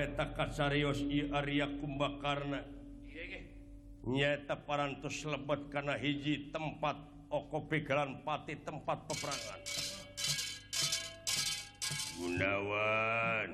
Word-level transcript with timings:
eta 0.00 0.32
kasarius 0.32 1.04
Arya 1.32 1.68
Kumbakarna. 1.80 2.64
Nyata 4.00 4.56
parantos 4.64 5.20
lebet 5.28 5.68
karena 5.68 6.00
hiji 6.00 6.48
tempat 6.48 6.96
oko 7.28 7.68
pikiran 7.68 8.24
pati 8.24 8.56
tempat 8.64 9.04
peperangan. 9.04 9.60
Gunawan. 12.16 13.50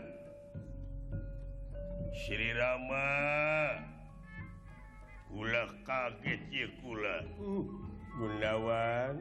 Sri 2.17 2.51
Rama 2.51 3.07
Kula 5.31 5.69
kaget 5.87 6.43
ya 6.51 6.67
kula 6.83 7.23
uh, 7.39 7.63
Gunawan. 8.19 9.15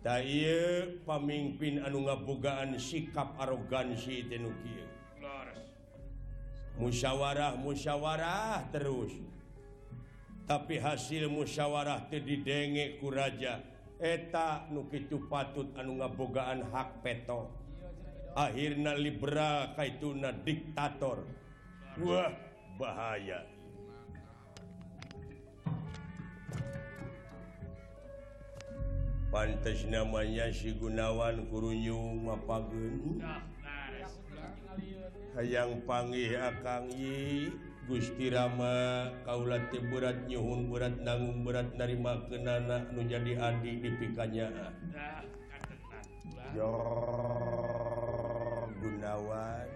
Daye 0.00 0.88
pamimpin 1.04 1.84
anu 1.84 2.08
ngabogaan 2.08 2.80
sikap 2.80 3.36
arogansi 3.36 4.24
Tenuki 4.32 4.90
musyawarah 6.80 7.60
musyawarah 7.60 8.72
terus. 8.72 9.12
Tapi 10.48 10.82
hasil 10.82 11.30
musyawarah 11.30 12.10
tadi 12.10 12.42
denge 12.42 12.98
kuraja 12.98 13.60
etak 14.00 14.72
nukitu 14.72 15.28
patut 15.28 15.70
anu 15.76 16.00
ngabogaan 16.00 16.64
hak 16.72 17.04
peto. 17.04 17.52
Akhirnya 18.34 18.96
liberal 18.96 19.76
kaituna 19.76 20.32
diktator. 20.32 21.22
Wah 22.00 22.32
bahaya. 22.80 23.46
pantes 29.30 29.86
namanya 29.86 30.50
si 30.50 30.74
Gunawan 30.74 31.46
Kurunyu 31.46 32.18
mapagen 32.18 33.22
hayang 35.38 35.86
panggih 35.86 36.34
Akang 36.34 36.90
Yi 36.90 37.54
Gusti 37.90 38.30
Rama 38.30 39.10
kaula 39.26 39.58
teh 39.70 39.82
berat 39.82 40.30
nyuhun 40.30 40.70
berat 40.70 40.94
nanggung 41.02 41.42
berat 41.42 41.74
narima 41.74 42.22
kenana 42.30 42.86
nu 42.94 43.02
jadi 43.02 43.34
adi 43.34 43.82
di 43.82 43.90
pikanya. 43.98 44.46
Jor 46.54 48.70
Gunawan. 48.78 49.66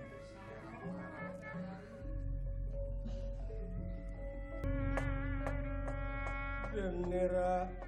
Dengerak 6.75 7.84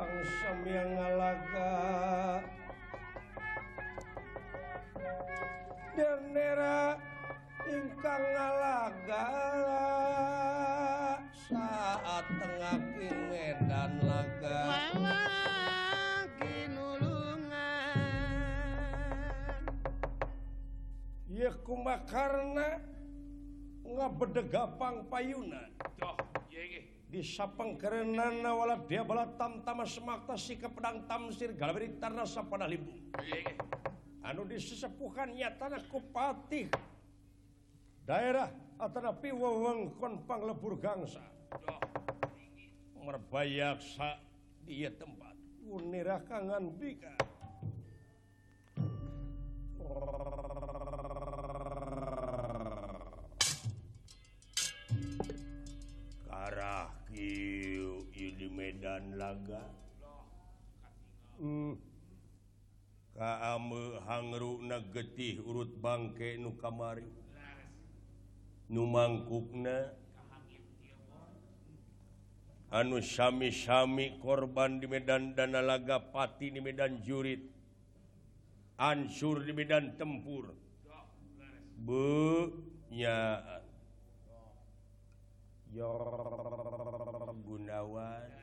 kang 0.00 0.24
sambil 0.40 0.84
ngalaga. 0.96 1.72
Denera 5.92 6.96
ingkang 7.68 8.24
ngalaga. 8.32 9.26
Saat 11.52 12.24
tengah 12.32 12.80
medan 13.28 13.92
laga. 14.00 14.60
Ya 21.28 21.52
kuma 21.60 22.00
karena 22.08 22.80
nggak 23.84 24.10
bedegapang 24.16 25.04
payuna. 25.12 25.68
Tuh, 26.00 26.16
ya 26.48 26.64
disapangkerenanawala 27.10 28.86
dia 28.86 29.02
bala 29.02 29.26
tamtama 29.34 29.82
semakta 29.82 30.38
si 30.38 30.54
ke 30.54 30.70
pedang 30.70 31.04
tamsir 31.10 31.58
galberi 31.58 31.98
tarasa 31.98 32.46
pada 32.46 32.70
limbung 32.70 33.02
anu 34.30 34.46
disesepuhan 34.46 35.34
nyatana 35.34 35.82
kupatih. 35.90 36.70
Daerah 38.06 38.50
atanapi 38.78 39.30
wewengkon 39.34 40.26
panglebur 40.26 40.78
gangsa. 40.78 41.22
Merbayak 43.00 43.82
sa 43.82 44.18
dia 44.66 44.90
tempat. 44.94 45.34
Unirah 45.66 46.22
kangan 46.26 46.74
bika. 46.74 47.14
Medan 58.80 59.12
laga? 59.20 59.60
Hmm. 61.36 61.44
mm. 61.44 61.72
Kaamehangru 63.12 64.64
getih 64.88 65.44
urut 65.44 65.68
bangke 65.84 66.40
nu 66.40 66.56
kamari. 66.56 67.04
Numangkukna 68.72 69.92
anu 72.72 73.04
Sami-sami 73.04 74.16
korban 74.16 74.80
di 74.80 74.88
Medan 74.88 75.36
dana 75.36 75.60
laga 75.60 76.00
pati 76.00 76.48
di 76.48 76.64
Medan 76.64 77.04
jurit. 77.04 77.44
Ansur 78.80 79.44
di 79.44 79.52
Medan 79.52 79.92
tempur. 80.00 80.56
Bunya 81.84 83.44
Gunawan. 87.44 88.39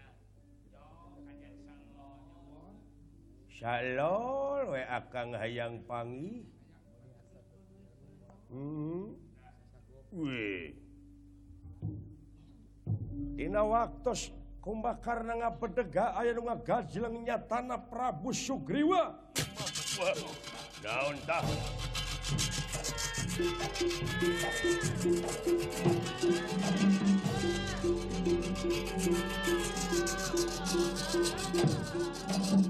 Shalol 3.58 4.70
we 4.70 4.86
akan 4.86 5.34
hayang 5.34 5.82
pangi 5.90 6.46
hmm. 8.54 9.18
Dina 13.34 13.66
waktu 13.66 14.14
kumbakar 14.62 15.26
na 15.26 15.42
nga 15.42 15.50
pedega 15.58 16.14
aya 16.14 16.38
nu 16.38 16.46
gajlengnya 16.46 17.42
tanah 17.50 17.82
Prabu 17.90 18.30
Sugriwa 18.30 19.18
daun 20.86 21.18
dah 21.26 21.42
Thank 32.38 32.62
you. 32.62 32.67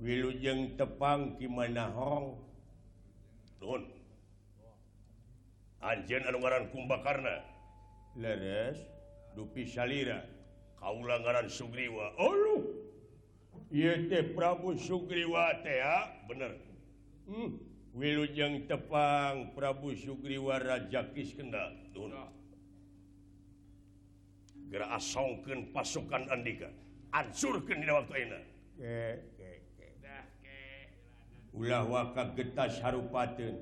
wilujeng 0.00 0.74
tepang 0.74 1.36
gimana 1.38 1.92
Hong? 1.94 2.34
Don 3.60 3.84
Anjen 5.80 6.26
anu 6.28 6.44
ngaran 6.44 6.68
Kumbakarna. 6.74 7.40
Leres 8.18 8.76
dupi 9.32 9.64
salira. 9.64 10.39
Kaulanggaran 10.80 11.46
Sugriwa. 11.52 12.16
Oh, 12.16 12.64
Prabu 14.34 14.74
Sugriwa 14.80 15.54
bener. 16.26 16.56
Hmm. 17.28 17.60
Wilujeng 17.90 18.66
tepang 18.70 19.52
Prabu 19.54 19.94
Sugriwa 19.94 20.58
Raja 20.62 21.04
Kiskendal 21.12 21.74
gerak 24.70 24.90
asongken 24.94 25.74
pasukan 25.74 26.30
Andika. 26.30 26.70
Ancurkan 27.10 27.82
di 27.82 27.90
waktu 27.90 28.14
enak 28.22 28.44
ulah 31.50 31.84
waka 31.84 32.32
getas 32.38 32.78
Harupaten 32.80 33.58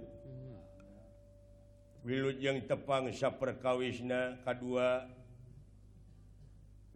Wilujeng 2.06 2.62
tepang 2.70 3.10
saperkawisna 3.10 4.38
K2 4.46 4.64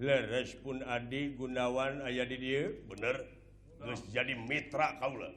leres 0.03 0.59
pun 0.59 0.83
Adi 0.83 1.39
Gunawan 1.39 2.03
aya 2.03 2.27
di 2.27 2.37
dia. 2.43 2.75
Bener 2.91 3.23
terus 3.79 4.03
jadi 4.11 4.35
Mitra 4.35 4.99
Kaula 4.99 5.31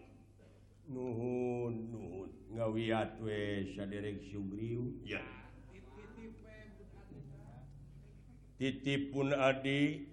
nuhun 0.90 1.74
nuhun. 1.90 2.30
Ngawiat 2.56 3.22
we 3.22 3.74
saderek 3.74 4.22
Sugriw 4.30 5.06
ya. 5.06 5.22
Titip 8.56 9.12
pun 9.12 9.36
Adi. 9.36 10.08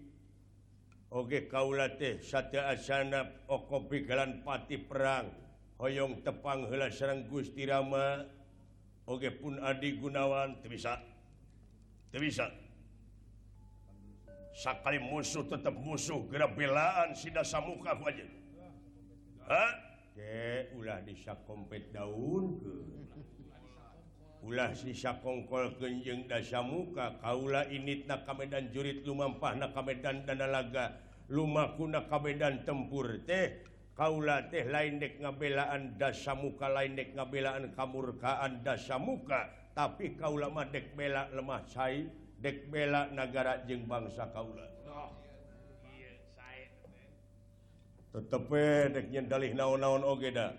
Oke 1.12 1.44
kaula 1.46 1.92
teh. 2.00 2.18
Satya 2.24 2.72
asana 2.72 3.28
oko 3.46 3.84
pigalan 3.86 4.42
pati 4.42 4.80
perang. 4.80 5.28
Hoyong 5.76 6.24
tepang 6.24 6.66
heula 6.66 6.88
sareng 6.88 7.28
Gusti 7.28 7.68
Rama. 7.68 8.24
Oke 9.06 9.28
pun 9.30 9.60
Adi 9.60 10.00
Gunawan 10.00 10.58
teu 10.64 10.72
bisa? 10.72 10.98
Teu 12.10 12.18
bisa? 12.22 12.48
Sakali 14.52 15.00
musuh 15.00 15.48
tetap 15.48 15.72
musuh 15.72 16.28
gerak 16.28 16.52
belaan 16.52 17.16
ku 17.16 18.04
aja. 18.04 18.26
Ulah 20.76 21.00
bisa 21.02 21.32
kompet 21.48 21.88
daun 21.90 22.60
ke? 22.60 22.72
Ulah 24.42 24.74
sisa 24.74 25.22
kongkol 25.22 25.78
genjeng 25.78 26.26
dasamuka 26.26 27.14
Kaula 27.22 27.62
ini 27.70 28.02
nakamedan 28.04 28.74
jurit 28.74 29.06
lumampah 29.06 29.54
na 29.54 29.70
nakamedan 29.70 30.26
danalaga 30.26 30.98
lumaku 31.30 31.86
na 31.86 32.04
kamedan 32.10 32.66
tempur 32.66 33.22
teh. 33.22 33.62
Kaula 33.94 34.50
teh 34.50 34.66
lain 34.66 34.98
dek 34.98 35.22
ngabelaan 35.22 35.94
dasamuka 35.94 36.66
lain 36.68 36.98
dek 36.98 37.14
ngabelaan 37.14 37.70
kamurkaan 37.72 38.64
dasamuka 38.66 39.48
tapi 39.72 40.16
kaula 40.18 40.48
mah 40.52 40.68
dek 40.68 40.92
bela 40.96 41.28
lemah 41.32 41.62
cair 41.68 42.08
dek 42.42 42.66
bela 42.66 43.06
negara 43.14 43.62
jeng 43.70 43.86
bangsa 43.86 44.26
Kaula. 44.34 44.66
Oh, 44.90 45.14
Tetep 48.12 48.50
dek 48.92 49.06
nyendalih 49.08 49.56
naon-naon 49.56 50.04
oge 50.04 50.28
ogeda 50.28 50.52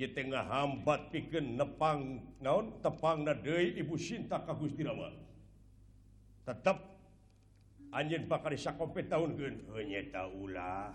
ye 0.00 0.08
tengah 0.08 0.48
hambat 0.48 1.12
pikeun 1.12 1.60
nepang 1.60 2.24
naon? 2.40 2.80
Tepang 2.80 3.26
nadei 3.26 3.76
ibu 3.76 4.00
Sinta 4.00 4.40
ka 4.40 4.56
Gusti 4.56 4.80
Rama. 4.80 5.12
Tetap 6.48 6.78
anjing 7.92 8.24
bakal 8.24 8.56
taunkeun. 8.56 9.04
Tahun 9.10 9.52
genyeta 9.76 10.24
ulah 10.30 10.94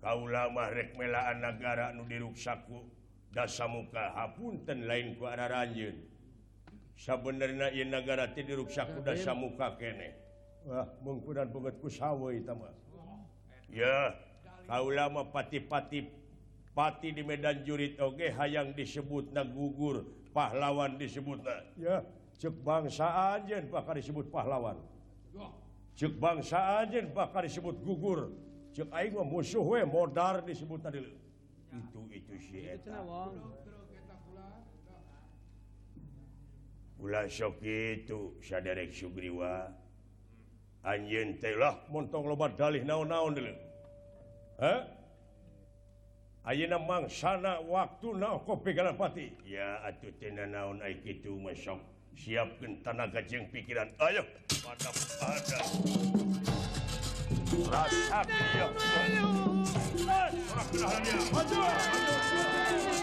kaula 0.00 0.48
mah 0.54 0.70
rek 0.70 0.94
melaan 0.94 1.42
nagara 1.42 1.92
nu 1.92 2.06
diruksaku. 2.08 2.94
Dasamuka 3.36 4.16
hapunten 4.16 4.88
lain 4.88 5.12
ku 5.20 5.28
araranjeun 5.28 6.15
sabun. 6.96 7.38
dari 7.38 7.84
negara 7.84 8.26
diruksakudamuka 8.32 9.78
kenedan 9.78 11.48
bangetku 11.52 11.88
sawwa 11.92 12.32
ya 13.70 14.16
kau 14.66 14.90
lama 14.90 15.22
pati-pati 15.30 16.10
pati 16.76 17.08
di 17.16 17.22
Medan 17.24 17.64
jurit 17.64 17.96
Oge 18.02 18.28
hayang 18.34 18.76
disebut 18.76 19.32
na 19.32 19.44
gugur 19.46 20.04
pahlawan 20.36 21.00
disebut 21.00 21.40
na. 21.40 21.56
ya 21.80 22.04
cek 22.36 22.52
bangsa 22.60 23.32
aja 23.32 23.64
bakal 23.64 23.96
disebut 23.96 24.28
pahlawan. 24.28 24.76
Cek 25.96 26.20
bangsa 26.20 26.84
aja 26.84 27.00
bakal 27.08 27.48
disebut 27.48 27.80
gugur. 27.80 28.28
Cek 28.76 28.92
aing 28.92 29.16
musuh 29.24 29.64
we 29.64 29.80
modar 29.88 30.44
disebut 30.44 30.84
tadi 30.84 31.00
itu 31.76 32.00
itu 32.12 32.34
sih 32.40 32.60
pulang 36.96 37.28
sok 37.28 37.60
itu 37.62 38.40
saderek 38.40 38.90
Sugriwa. 38.92 39.68
Anj 40.86 41.42
telah 41.42 41.82
montong 41.90 42.30
lobat 42.30 42.54
dalih 42.54 42.86
naon-naon 42.86 43.34
Ayeuna 46.46 46.78
mangsana 46.78 47.58
waktu 47.58 48.14
na 48.14 48.38
kopipati 48.38 49.34
ya 49.42 49.82
atuh 49.82 50.14
tina 50.14 50.46
naon 50.46 50.78
itu 51.02 51.34
masok 51.42 51.82
siapkan 52.14 52.78
tanaga 52.86 53.18
jeng 53.26 53.50
pikiran. 53.50 53.90
Ayo 53.98 54.22
pada 54.62 54.90
pada 55.18 55.58
Rasa, 57.66 58.22
ya. 58.54 58.66
Rasa, 60.06 60.38
ya. 61.02 61.18
Rasa, 61.34 61.66
ya. 62.86 62.95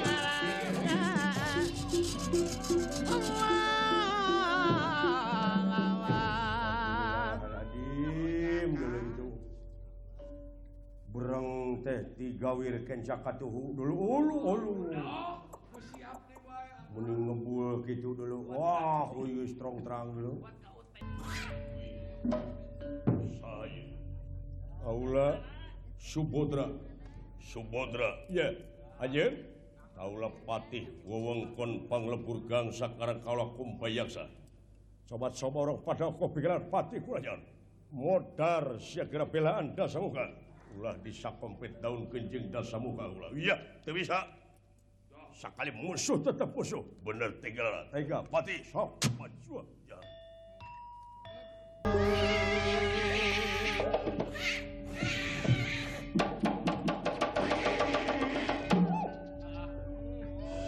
teh 11.83 11.99
digawir 12.17 12.81
kencakatuhu 12.87 13.77
dulu 13.77 13.93
ulu 13.93 14.35
ulu. 14.39 14.73
Mending 16.93 17.19
ngebul 17.27 17.83
gitu 17.85 18.15
dulu. 18.15 18.37
Wah 18.55 19.11
huyu 19.11 19.43
strong 19.45 19.83
terang 19.83 20.15
dulu. 20.15 20.33
Saya 23.43 23.83
Aula 24.87 25.43
Subodra. 25.99 26.71
Subodra. 27.43 28.23
Ya. 28.31 28.49
Yeah. 28.49 28.51
aja. 29.03 29.25
Aula 29.93 30.33
Patih 30.49 30.89
wewengkon 31.05 31.85
panglebur 31.85 32.49
Gang 32.49 32.73
Sakarang 32.73 33.21
kaulah 33.21 33.53
Kumpayaksa 33.53 34.25
sobat-sobat 35.13 35.61
orang 35.69 35.79
pada 35.83 36.09
kau 36.09 36.31
pikiran 36.31 36.63
patih 36.73 36.97
kurang 37.05 37.43
modar 37.93 38.81
siagra 38.81 39.29
belaan 39.29 39.77
dasar 39.77 40.01
muka 40.01 40.25
ulah 40.77 40.95
disakompet 41.05 41.77
daun 41.81 42.09
kenjeng 42.09 42.49
dasamuka 42.49 43.05
ulah. 43.09 43.29
Iya 43.33 43.55
teu 43.85 43.93
bisa. 43.93 44.25
Sakali 45.33 45.73
musuh 45.73 46.21
tetap 46.21 46.53
musuh. 46.53 46.85
Bener 47.01 47.33
tega 47.41 47.89
tega. 47.89 48.21
Pati 48.29 48.61
sok. 48.69 49.01
Maju 49.17 49.65
ya. 49.89 49.99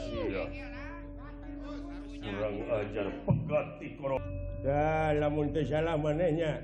Iya. 0.09 0.43
Kurang 2.25 2.55
ajar 2.73 3.07
pegati 3.25 3.87
koro. 4.01 4.17
Ya, 4.65 5.13
lamun 5.13 5.53
teu 5.53 5.61
salah. 5.69 5.93
manehnya. 5.93 6.57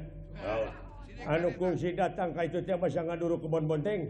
anu 1.28 1.50
fungsi 1.58 1.94
datang 1.94 2.34
Ka 2.34 2.46
itu 2.46 2.60
teh 2.66 2.78
bahasa 2.78 3.02
ngaduru 3.06 3.38
kebon 3.42 3.66
bonteng 3.70 4.10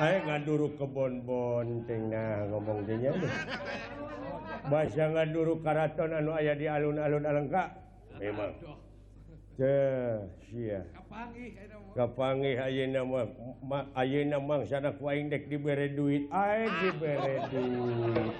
Ayo 0.00 0.18
ngaduru 0.24 0.68
kebon 0.80 1.12
bonteng 1.24 2.02
nah 2.08 2.48
ngomong 2.48 2.88
dinya 2.88 3.12
eh. 3.12 3.32
bahasa 4.70 5.04
ngaduru 5.10 5.60
karaton 5.60 6.10
anu 6.16 6.30
ayah 6.38 6.54
di 6.56 6.66
alun-alun 6.70 7.24
alengka 7.26 7.76
memang 8.16 8.54
Kapangi 11.92 12.56
ayeuna 12.56 13.04
mah 13.04 13.84
ayeuna 13.92 14.40
mangsana 14.40 14.96
ku 14.96 15.12
aing 15.12 15.28
dek 15.28 15.44
dibere 15.52 15.92
duit, 15.92 16.24
ae 16.32 16.64
dibere 16.80 17.36
duit. 17.52 18.32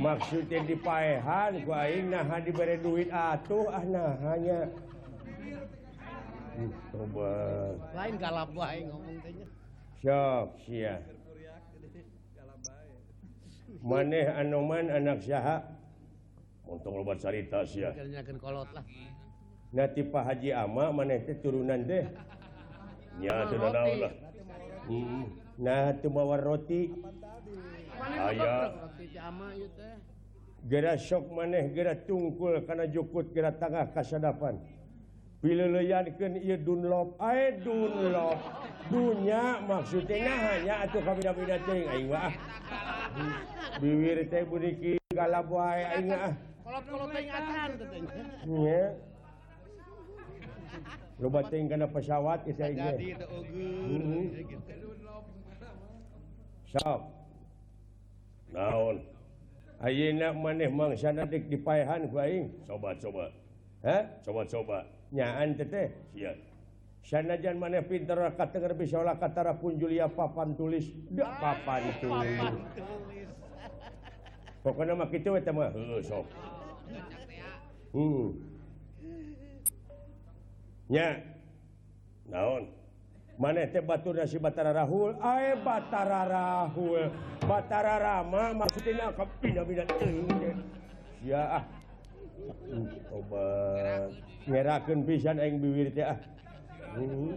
Maksudnya 0.00 0.64
eh, 0.64 0.66
dipaehan 0.72 1.52
ku 1.68 1.70
aing 1.76 2.08
naha 2.08 2.40
dibere 2.40 2.80
duit 2.80 3.12
atuh 3.12 3.68
ah 3.68 3.84
nah 3.84 4.16
hanya 4.24 4.72
nahanya. 4.72 4.87
lain 7.94 8.14
galap 8.18 8.50
baik 8.50 8.84
ngomong 8.90 9.16
teh 9.22 9.32
sok 10.02 10.48
sia 10.66 10.94
maneh 13.82 14.26
anoman 14.26 14.90
anak 14.90 15.22
syaha 15.22 15.62
untung 16.68 17.00
lobat 17.00 17.16
cerita 17.18 17.64
sia. 17.64 17.94
Kolot 18.38 18.68
lah. 18.76 18.84
Nanti 19.72 20.00
Pak 20.04 20.24
Haji 20.24 20.50
Ama 20.52 20.92
maneh 20.92 21.24
teh 21.24 21.36
turunan 21.40 21.80
deh 21.84 22.04
ya 23.22 23.48
sudah 23.48 23.70
naon 23.72 23.96
lah. 24.04 24.12
Hmm. 24.88 25.24
nah 25.60 25.92
itu 25.92 26.08
bawa 26.08 26.36
roti. 26.40 26.92
Ayah 27.98 28.72
Gera 30.66 30.98
sok 30.98 31.32
maneh 31.32 31.70
gera 31.70 31.94
tungkul 31.94 32.66
karena 32.66 32.84
jukut 32.90 33.30
gera 33.30 33.54
tengah 33.54 33.94
kasadapan. 33.94 34.58
pilihkan 35.38 36.34
Dunlop. 36.66 37.14
Dunlop. 37.62 38.38
Dunya 38.88 39.60
maksudnya 39.62 40.32
hanya 40.32 40.74
atau 40.88 41.00
kami 41.04 41.22
ah. 42.16 42.32
bibir 43.78 44.18
teh 44.26 44.42
budiki 44.48 44.98
galap 45.12 45.46
wae 45.52 45.84
aing 45.84 46.08
mah 46.08 46.32
ah. 46.32 46.32
kolot-kolot 46.64 47.08
teh 47.12 47.22
ngacan 47.28 47.70
teh 47.78 47.86
teh 47.86 48.00
nya 48.48 48.82
loba 51.18 51.40
lobat 51.44 51.52
kana 51.68 51.86
pesawat 51.90 52.40
hmm. 52.48 54.32
naon? 58.52 58.96
Ayeuna 59.78 60.34
maneh 60.34 60.66
mangsa 60.66 61.14
nadik 61.14 61.46
dipahan 61.46 62.10
baik 62.10 62.50
sobat-sobat. 62.66 63.30
Sobat-sobat. 64.26 64.97
nyaan 65.12 65.56
tete. 65.56 65.92
Yeah. 66.12 66.36
sanajan 67.08 67.56
maneh 67.56 67.80
pinter 67.88 68.20
kata 68.36 68.76
bisa 68.76 69.00
olah 69.00 69.16
katara 69.16 69.56
pun 69.56 69.80
Julia 69.80 70.12
papan 70.12 70.52
tulis. 70.52 70.92
Dah 71.08 71.40
papan 71.40 71.88
tulis. 72.04 72.36
pokoknya 74.60 74.92
mak 74.92 75.14
itu 75.16 75.32
eta 75.32 75.48
mah. 75.48 75.72
Heuh 75.72 76.04
sok. 76.04 76.26
Uh 77.96 78.36
nya. 80.92 81.20
Naon? 82.28 82.68
Maneh 83.40 83.70
teh 83.72 83.80
batur 83.80 84.20
si 84.28 84.36
Batara 84.36 84.74
Rahul? 84.74 85.16
Ae 85.22 85.56
Batara 85.64 86.28
Rahul. 86.28 87.08
Batara 87.40 87.96
Rama 87.96 88.52
maksudnya 88.52 89.08
kapindah-pindah 89.16 89.86
ya 91.24 91.62
ah. 91.62 91.64
ngeraken 94.48 95.04
pisan 95.04 95.36
eng 95.36 95.60
bibir 95.60 95.92
teh 95.92 96.06
ah. 96.06 96.18
Hmm. 96.96 97.36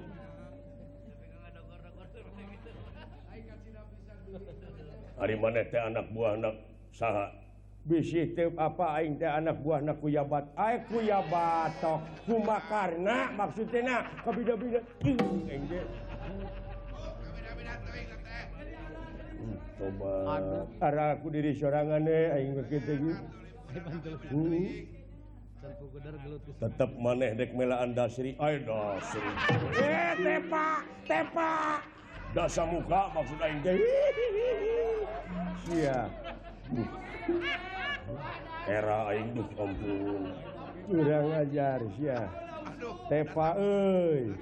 Ari 5.21 5.35
mana 5.37 5.61
teh 5.67 5.77
anak 5.77 6.09
buah 6.15 6.33
anak 6.39 6.55
saha? 6.95 7.29
Bisi 7.85 8.31
teh 8.33 8.47
apa 8.55 9.01
aing 9.01 9.19
teh 9.19 9.27
anak 9.27 9.59
buah 9.59 9.83
anak 9.83 9.99
kuyabat? 9.99 10.49
Aing 10.55 10.87
kuyabat 10.87 11.71
tok 11.83 11.99
kumakarna 12.25 13.29
maksudnya 13.35 14.07
kabida-bida. 14.23 14.81
Eng 15.51 15.63
teh. 15.67 15.83
Hmm, 19.41 19.57
Coba. 19.77 20.13
Arah 20.79 21.17
aku 21.17 21.27
diri 21.33 21.51
sorangan 21.57 22.05
deh 22.07 22.33
aing 22.33 22.55
kitu 22.69 22.93
gitu. 22.97 23.40
tetap 26.61 26.89
maneh 26.97 27.31
dek 27.37 27.53
melaan 27.53 27.93
dasri 27.93 28.33
ay 28.41 28.59
dasri 28.65 29.31
eh 29.77 30.13
tepa 30.17 30.81
tepa. 31.05 31.51
Dasa 32.31 32.63
muka 32.63 33.11
maksud 33.11 33.39
aing 33.43 33.59
teh. 33.59 33.75
Sia 35.67 36.09
era 38.65 39.11
aing 39.11 39.35
duh 39.35 39.49
ampun. 39.59 40.31
Kurang 40.87 41.27
ajar 41.35 41.79
sia 41.99 42.25
tepa 43.11 43.47
euy. 43.59 44.33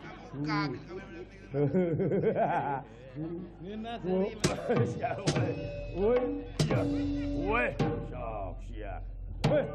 Woi, 5.99 6.21
woi, 7.43 7.67
sok 8.07 8.55
sia. 8.69 9.01
Nanaonan 9.49 9.65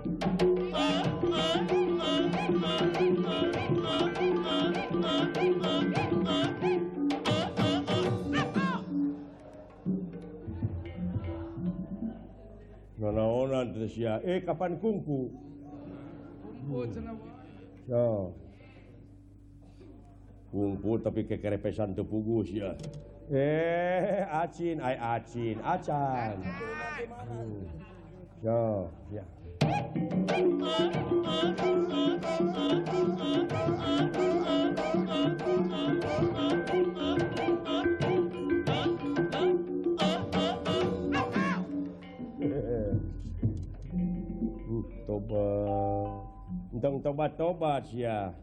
terus 13.75 13.99
ya. 13.99 14.23
Eh 14.23 14.47
kapan 14.47 14.78
kungku? 14.78 15.35
Kumpul 16.38 16.87
cenah. 16.95 17.19
Ya. 17.90 18.31
Kungku 20.54 21.02
tapi 21.02 21.26
kekerepesan 21.26 21.99
teu 21.99 22.07
pugus 22.07 22.47
ya. 22.54 22.78
Eh, 23.26 24.23
acin, 24.31 24.78
ai 24.78 24.95
acin, 24.95 25.59
acan. 25.66 26.38
Hmm. 27.26 27.66
Ya, 28.38 28.87
ya. 29.11 29.26
Uh, 45.25 46.21
tong 46.83 47.00
tobat-tobat 47.00 47.87
ya 47.94 48.35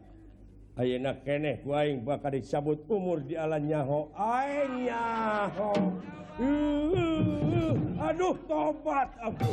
Ayeuna 0.72 1.12
keneh 1.20 1.60
ku 1.60 1.76
aing 1.76 2.00
bakal 2.00 2.32
disabut 2.32 2.80
umur 2.88 3.20
di 3.20 3.36
alam 3.36 3.60
nyaho. 3.68 4.08
Aing 4.16 4.88
nyaho. 4.88 5.72
Uh, 6.40 6.48
uh, 6.96 7.76
uh. 7.76 8.08
aduh 8.08 8.34
tobat 8.48 9.12
aduh 9.20 9.52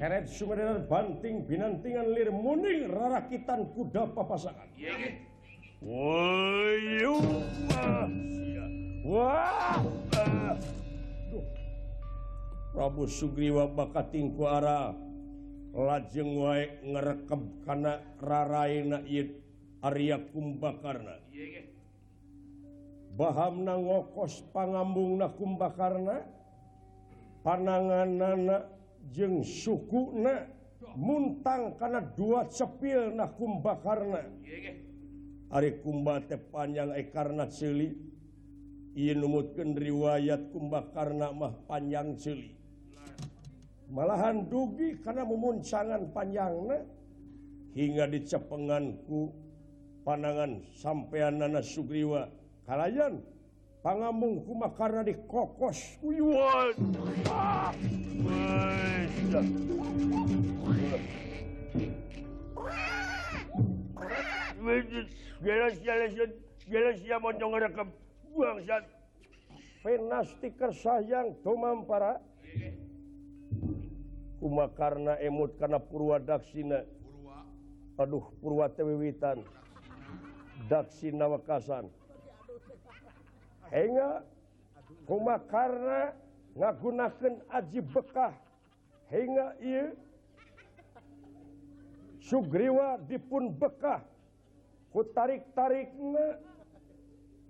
seret 0.00 0.32
sumber 0.32 0.80
banting 0.88 1.44
binantingan 1.44 2.08
lir 2.16 2.32
muning 2.32 2.88
rarakitan 2.88 3.68
kuda 3.76 4.08
papasangan. 4.16 4.64
Iya, 4.72 4.96
Woyu 5.84 7.20
Wah 9.04 9.76
Prabu 12.72 13.04
Sugriwa 13.04 13.68
bakating 13.68 14.32
ku 14.40 14.48
ara 14.48 14.96
lajeng 15.76 16.32
wae 16.40 16.80
ngerekep 16.80 17.42
kana 17.68 18.00
raraina 18.24 19.04
ieu 19.04 19.36
Arya 19.84 20.16
Kumbakarna. 20.32 21.20
Iya, 21.28 21.68
Bahamna 23.20 23.76
ngokos 23.76 24.48
pangambungna 24.48 25.28
Kumbakarna 25.36 26.24
pananganana 27.44 28.79
jeng 29.10 29.42
suku 29.42 30.14
muntang 30.94 31.76
karena 31.78 32.00
dua 32.02 32.46
cepil 32.50 33.14
nah 33.14 33.30
kumba 33.30 33.78
karena. 33.78 34.22
Ari 35.50 35.82
kumba 35.82 36.22
teh 36.22 36.38
panjang 36.38 36.94
karena 37.10 37.50
celi 37.50 37.90
ia 38.94 39.14
numutkan 39.18 39.74
riwayat 39.74 40.54
kumba 40.54 40.86
karena 40.94 41.34
mah 41.34 41.54
panjang 41.66 42.14
celi 42.14 42.60
malahan 43.90 44.46
dugi 44.46 45.02
karena 45.02 45.26
memuncangan 45.26 46.14
panjangnya 46.14 46.86
hingga 47.74 48.06
dicepenganku 48.06 49.34
panangan 50.06 50.62
sampean 50.78 51.42
nana 51.42 51.60
sugriwa. 51.60 52.30
Kalayan 52.64 53.18
pangamung 53.82 54.46
kumah 54.46 54.70
karena 54.78 55.02
dikokos. 55.02 55.98
Kuyuan 55.98 56.74
ah! 57.26 57.74
Look. 59.30 59.46
Jelas, 65.40 65.74
jelas, 65.80 66.10
jelas, 66.66 66.96
ya 67.06 67.16
mau 67.22 67.30
ngerekam. 67.30 67.94
Bangsat. 68.34 68.84
Pena 69.86 70.26
stiker 70.26 70.74
sayang, 70.74 71.38
tomam 71.46 71.86
para. 71.86 72.18
Kuma 74.42 74.66
karena 74.74 75.14
emut, 75.22 75.54
karena 75.62 75.78
purwa 75.78 76.18
daksina. 76.18 76.82
Aduh, 78.02 78.34
purwa 78.42 78.66
tewiwitan. 78.66 79.46
Daksina 80.66 81.30
wakasan. 81.30 81.86
hingga 83.70 84.26
kuma 85.06 85.38
karena 85.46 86.10
ngagunakan 86.58 87.34
aji 87.54 87.80
bekah 87.86 88.34
hingga 89.10 89.58
ia 89.60 89.90
Sugriwa 92.20 93.00
dipun 93.10 93.58
bekah. 93.58 94.06
Ku 94.94 95.02
tarik-tarikna 95.02 96.38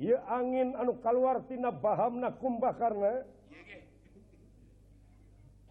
ia 0.01 0.25
angin 0.31 0.73
anu 0.79 0.97
keluar 1.05 1.45
tina 1.45 1.69
bahamna 1.69 2.33
kumbakarna. 2.41 3.29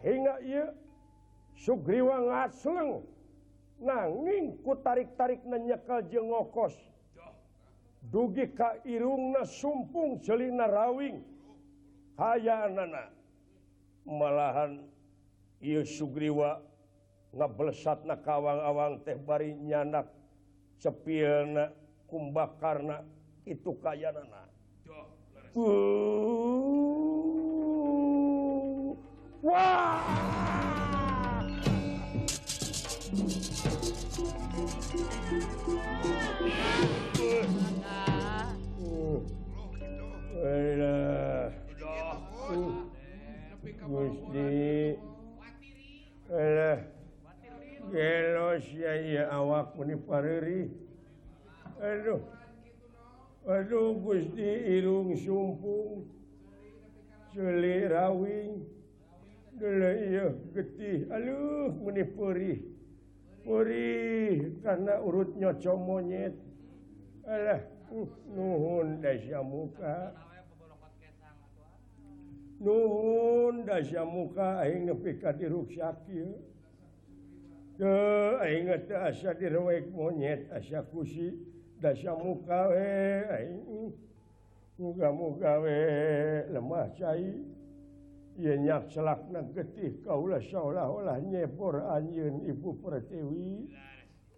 Hingga 0.05 0.35
ia 0.45 0.65
Sugriwa 1.57 2.21
ngasleng 2.21 3.01
nanging 3.81 4.61
ku 4.61 4.77
tarik-tarik 4.77 5.41
nyekal 5.47 6.03
jengokos 6.11 6.75
dugi 8.11 8.51
ka 8.55 8.79
irungna 8.85 9.43
sumpung 9.47 10.21
celina 10.21 10.67
rawing. 10.67 11.23
Hayana 12.19 13.09
malahan 14.03 14.83
Sugriwa 15.83 16.63
ngebelesat 17.35 18.07
na 18.07 18.15
kawang-awang 18.17 19.03
teh 19.03 19.19
bari 19.19 19.53
nyanak 19.53 20.07
sepilna 20.79 21.69
kumbak 22.07 22.57
karena 22.57 23.03
itu 23.43 23.75
kaya 23.77 24.09
nana. 24.15 24.47
Wah! 29.39 29.99
pareri 50.09 50.73
Aduh 51.77 52.21
Aduh 53.45 54.01
Gusti 54.01 54.49
Irung 54.73 55.13
Sumpung 55.13 56.09
Celi 57.29 57.85
Rawing. 57.85 58.65
Dulu 59.59 59.91
iya 60.09 60.27
getih 60.55 61.05
Aduh 61.13 61.71
menih 61.85 62.07
perih. 62.09 62.59
Perih, 63.39 64.59
karena 64.61 64.99
urutnya 64.99 65.55
co 65.57 65.73
monyet. 65.79 66.35
Alah 67.23 67.61
uh, 67.93 68.09
Nuhun 68.35 68.99
dasya 68.99 69.39
muka. 69.39 70.13
Nuhun 72.59 73.63
dasya 73.63 74.03
muka 74.03 74.59
aing 74.67 74.91
nepi 74.91 75.17
ka 75.21 75.31
diruksak 75.31 76.03
ieu 76.11 76.35
ingat 77.79 78.91
asa 78.91 79.33
direwek 79.39 79.87
monyet 79.95 80.51
asa 80.51 80.83
kusi 80.91 81.31
dasya 81.81 82.11
muka 82.11 82.67
mukawe 82.67 82.91
muga 84.79 85.11
muga 85.11 85.59
we 85.63 85.79
lemah 86.51 86.91
cai 86.99 87.39
yenyak 88.35 88.91
selak 88.91 89.23
na 89.31 89.43
getih 89.55 89.95
kaulah 90.03 90.43
seolah-olah 90.43 91.23
nyebor 91.23 91.87
anjun 91.87 92.43
ibu 92.43 92.75
pertiwi 92.83 93.71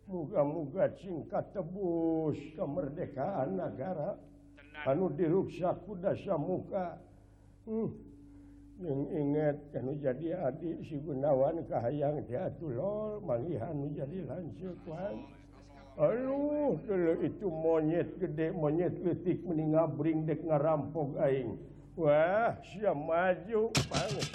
muga-muga 0.05 0.93
singkat 1.01 1.49
tebus 1.53 2.37
kemerdekaan 2.53 3.57
negara 3.57 4.21
anu 4.85 5.09
diruksa 5.17 5.77
dasya 6.01 6.37
muka 6.37 7.01
hmm. 7.65 8.10
ingat 8.89 9.57
kalau 9.69 9.93
jadi 10.01 10.41
hati 10.41 10.81
si 10.85 10.97
Gunawan 11.05 11.61
Kahaang 11.69 12.25
diatulol 12.25 13.21
malihan 13.21 13.77
menjadi 13.77 14.25
lanjutan 14.25 15.21
Aduh 15.99 16.79
dulu 16.87 17.13
itu 17.19 17.51
monyet 17.51 18.07
gede 18.15 18.55
monyet 18.55 18.95
letik 19.03 19.43
meninggal 19.43 19.91
bring 19.91 20.23
dek 20.23 20.39
ngarampok 20.39 21.19
aing. 21.19 21.59
Wah 21.99 22.55
siap 22.63 22.95
maju 22.95 23.75
banget 23.91 24.25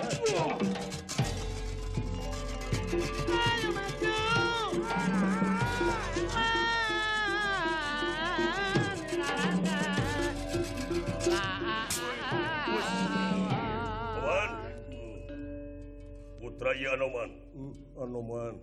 Anoman. 16.84 17.30
Uh, 17.56 18.04
Anoman. 18.04 18.54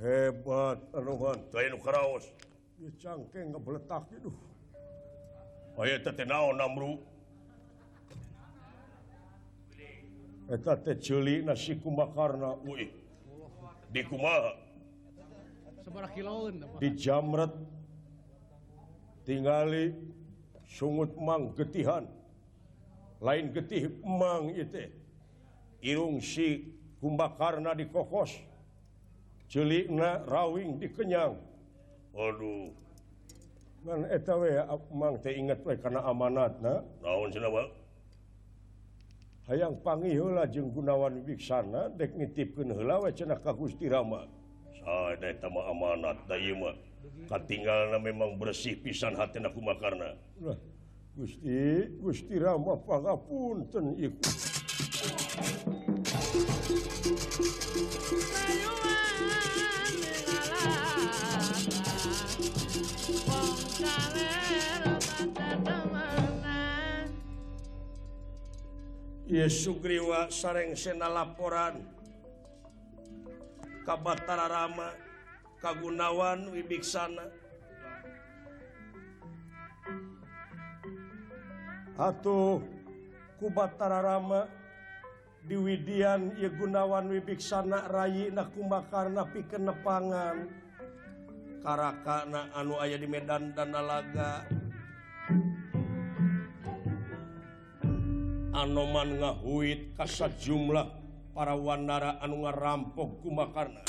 Hebat 0.00 0.78
Anoman. 0.96 1.38
Kaos 1.84 2.24
dicangke 2.74 3.38
nggak 3.38 3.62
beletak 3.62 4.04
itu 4.10 4.30
Ayo 5.74 5.98
tete 6.06 6.22
naon 6.22 6.54
namru? 6.54 7.02
Eta 10.46 10.78
teh 10.78 10.94
celi 11.02 11.42
nasi 11.42 11.74
kumakarna. 11.82 12.54
Ui 12.62 12.86
Di 13.90 14.02
kumaha? 14.06 14.54
Sebarah 15.82 16.10
kiloan 16.14 16.62
Di 16.78 16.88
jamret. 16.94 17.50
Tinggali 19.26 19.90
Sungut 20.74 21.14
mang 21.18 21.54
getihan. 21.58 22.06
Lain 23.22 23.50
getih 23.54 23.94
mang 24.02 24.50
itu 24.54 24.90
Irung 25.84 26.16
si 26.24 26.72
Kumbakarna 27.04 27.76
dikokos 27.76 28.32
celikna 29.52 30.24
rawing 30.24 30.80
dikenyang 30.80 31.36
Waduh. 32.16 32.72
Ingat 33.84 35.60
karena 35.84 36.00
amanat 36.08 36.56
hayang 39.44 39.76
pangilah 39.84 40.48
jeung 40.48 40.72
Gunawan 40.72 41.20
Biksana 41.20 41.92
dek 41.92 42.16
nitipken 42.16 42.72
helawa 42.72 43.12
ka 43.12 43.52
Gusti 43.52 43.84
Rama. 43.92 44.24
Amanat 45.68 46.16
tinggal 47.44 47.92
memang 48.00 48.40
bersih 48.40 48.80
pisan 48.80 49.12
hati 49.20 49.36
aku 49.44 49.60
karena 49.76 50.16
Gusti 51.12 51.92
Gusti 52.00 52.40
Rama 52.40 52.80
pun 53.20 53.68
ikut 54.00 54.32
Sugriwa 69.64 70.28
sareng 70.28 70.76
Sena 70.76 71.08
laporan. 71.08 71.80
Kabatara 73.84 74.48
Rama 74.48 74.92
Kagunawan 75.60 76.52
Wibiksana. 76.52 77.24
Atuh 81.96 82.60
Kubatara 83.40 84.04
Rama. 84.04 84.63
di 85.44 85.56
Widian 85.60 86.32
Ye 86.40 86.48
Gunawan 86.48 87.12
Wibiksana 87.12 87.92
Ray 87.92 88.32
Nakumakarna 88.32 89.28
piken 89.28 89.68
nepangan 89.68 90.36
Karakana 91.60 92.52
anu 92.56 92.80
ayah 92.80 92.96
di 93.00 93.08
Medan 93.08 93.52
dan 93.52 93.72
Nalaga 93.72 94.44
Anoman 98.54 99.20
ngahuit 99.20 99.92
kasat 99.98 100.40
jumlah 100.40 100.86
para 101.34 101.58
wandara 101.58 102.22
anu 102.22 102.46
ngarampok 102.46 103.18
kumakarna. 103.18 103.82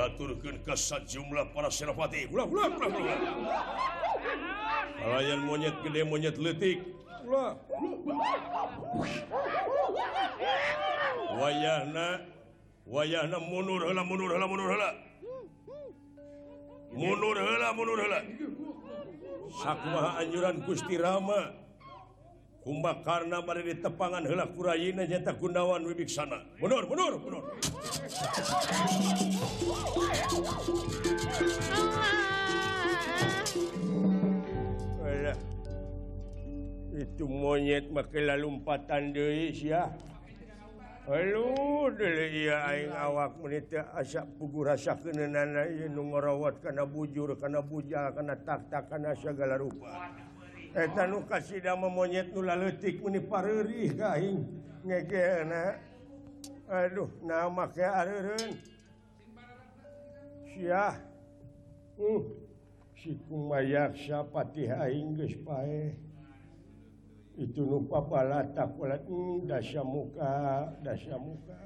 diaturkan 0.00 0.56
kasat 0.64 1.04
jumlah 1.04 1.52
para 1.52 1.68
Senopati 1.68 2.24
layan 5.04 5.44
monyet 5.44 5.76
gede 5.84 6.00
monyet 6.08 6.40
letik 6.40 6.80
wayah 11.36 11.84
wayah 12.88 13.28
mundur 13.44 13.84
mundur 13.92 14.32
mundur 14.40 14.72
mundur 16.96 17.40
mundur 17.76 18.00
Sakma 19.50 20.14
anjuran 20.22 20.62
Gusti 20.62 20.94
Rama. 20.94 21.50
kumbak 22.70 23.02
karena 23.02 23.42
pada 23.42 23.66
di 23.66 23.74
tepangan 23.82 24.22
helak 24.22 24.54
kurayina 24.54 25.02
nyata 25.02 25.34
Gunawan 25.34 25.82
Wibiksana. 25.90 26.38
Mundur, 26.62 26.86
mundur, 26.86 27.18
mundur. 27.18 27.42
Alah. 35.02 35.38
Itu 36.94 37.26
monyet 37.26 37.90
makai 37.90 38.22
lalumpatan 38.22 39.18
deui 39.18 39.50
sia. 39.50 39.90
Halo, 41.10 41.90
dulu 41.90 42.24
iya 42.30 42.70
aing 42.70 42.94
awak 42.94 43.34
menit 43.42 43.66
teh 43.66 43.82
asa 43.98 44.22
pugu 44.22 44.62
rasa 44.62 44.94
keuneunana 44.94 45.66
ieu 45.66 45.90
nu 45.90 46.06
ngorawat 46.06 46.62
kana 46.62 46.86
bujur, 46.86 47.34
kana 47.34 47.58
bujal, 47.66 48.14
kana 48.14 48.38
takta, 48.38 48.86
kana 48.86 49.10
segala 49.18 49.58
rupa. 49.58 50.29
kasih 51.26 51.58
monyet 51.90 52.30
nulatik 52.30 53.02
Aduh 56.70 57.10
nama 57.26 57.66
uh, 61.98 62.22
sikumaya 62.94 63.90
hmm. 63.90 63.98
siapapati 63.98 64.70
Inggris 64.94 65.34
pae? 65.42 65.98
Itu 67.34 67.66
lupa 67.66 68.06
pala 68.06 68.46
taklat 68.54 69.02
hmm, 69.02 69.50
dasya 69.50 69.82
muka 69.82 70.70
dasya 70.86 71.18
muka. 71.18 71.58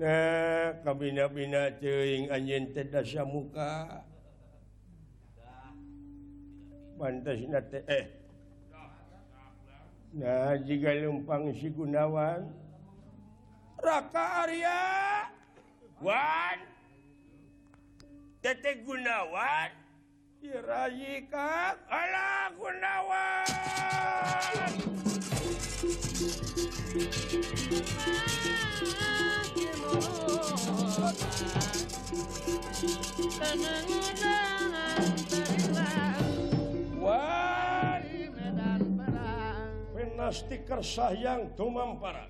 Nah 0.00 0.80
kabina-bina 0.80 1.76
ceing 1.76 2.32
anjen 2.32 2.72
tedasya 2.72 3.28
muka. 3.28 4.00
pantas 7.00 7.40
eh. 7.88 8.04
nah 10.12 10.52
jika 10.60 10.92
lumpang 11.00 11.48
si 11.56 11.72
Gunawan 11.72 12.60
Raka 13.80 14.44
Arya. 14.44 14.80
Wan. 16.04 16.60
Tete 18.44 18.84
Gunawan. 18.84 19.72
Irayi 20.44 21.24
Kang 21.32 21.80
Ala 21.88 22.52
Gunawan. 22.60 23.48
Tangan 33.40 34.49
stiker 40.32 40.80
sayang 40.82 41.54
tumampara. 41.58 42.26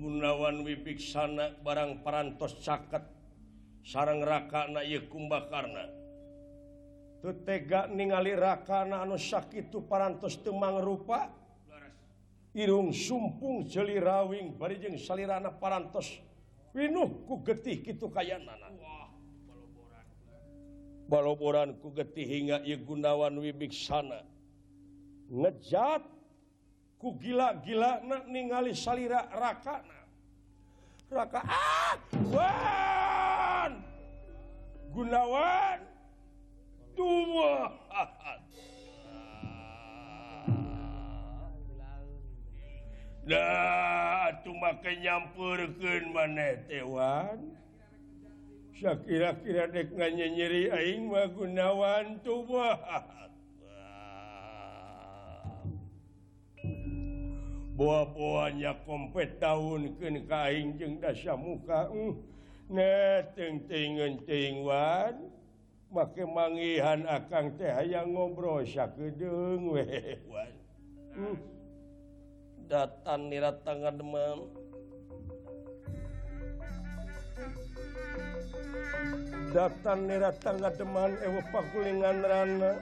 Gunawan 0.00 0.62
wibiksana 0.62 1.58
barang 1.62 2.04
parantos 2.04 2.58
caket. 2.62 3.04
Sarang 3.80 4.20
rakana 4.20 4.84
kumbakarna. 5.08 5.88
Tega 7.44 7.88
ningali 7.88 8.32
rakana 8.32 9.04
anu 9.04 9.20
sakitu 9.20 9.84
parantos 9.84 10.40
temang 10.40 10.80
rupa 10.80 11.28
Irung 12.50 12.90
sumpung 12.90 13.62
jeli 13.62 14.02
rawing 14.02 14.58
barijeng 14.58 14.98
salirana 14.98 15.54
parantos. 15.54 16.18
Winuh 16.74 17.22
ku 17.22 17.46
getih 17.46 17.78
kitu 17.78 18.10
kayanana. 18.10 18.74
Baloboran. 21.06 21.78
Ku 21.78 21.94
getih 21.94 22.26
hingga 22.26 22.58
Gunawan 22.82 23.38
wibiksana 23.38 24.26
ngejat 25.30 26.02
ku 27.00 27.16
gila-gila 27.16 28.04
na 28.04 28.20
ningali 28.28 28.76
salira 28.76 29.24
raka. 29.32 29.80
Raka 31.10 31.42
ah, 31.42 31.98
wan 32.30 33.82
Gunawan! 34.94 35.80
Tua 36.94 37.72
Dah 43.30 44.34
cuma 44.42 44.74
kenyampurkan 44.82 46.10
mana 46.10 46.58
tewan? 46.66 47.54
Saya 48.74 48.96
kira-kira 49.06 49.68
dek 49.70 49.92
nanya 49.94 50.26
nyeri 50.30 50.72
aing 50.72 51.06
mah 51.06 51.30
Gunawan 51.30 52.18
tua 52.26 52.74
buah-buahnya 57.80 58.84
kompet 58.84 59.40
tahun 59.40 59.96
ke 59.96 60.28
kain 60.28 60.76
jeng 60.76 61.00
dasya 61.00 61.32
muka 61.32 61.88
hmm. 61.88 62.12
newan 62.68 63.32
make 65.88 66.24
mangihan 66.28 67.08
akan 67.08 67.56
teh 67.56 67.72
yang 67.88 68.12
ngobrol 68.12 68.60
kedeng 68.68 69.64
wewan 69.72 70.52
hmm. 71.16 71.40
datan 72.68 73.20
nirat 73.32 73.64
tangan 73.64 73.96
demam 73.96 74.44
Datang 79.50 80.06
nirat 80.06 80.38
tangan 80.38 80.70
deman 80.78 81.10
ewa 81.26 81.42
pakulingan 81.50 82.22
rana. 82.22 82.78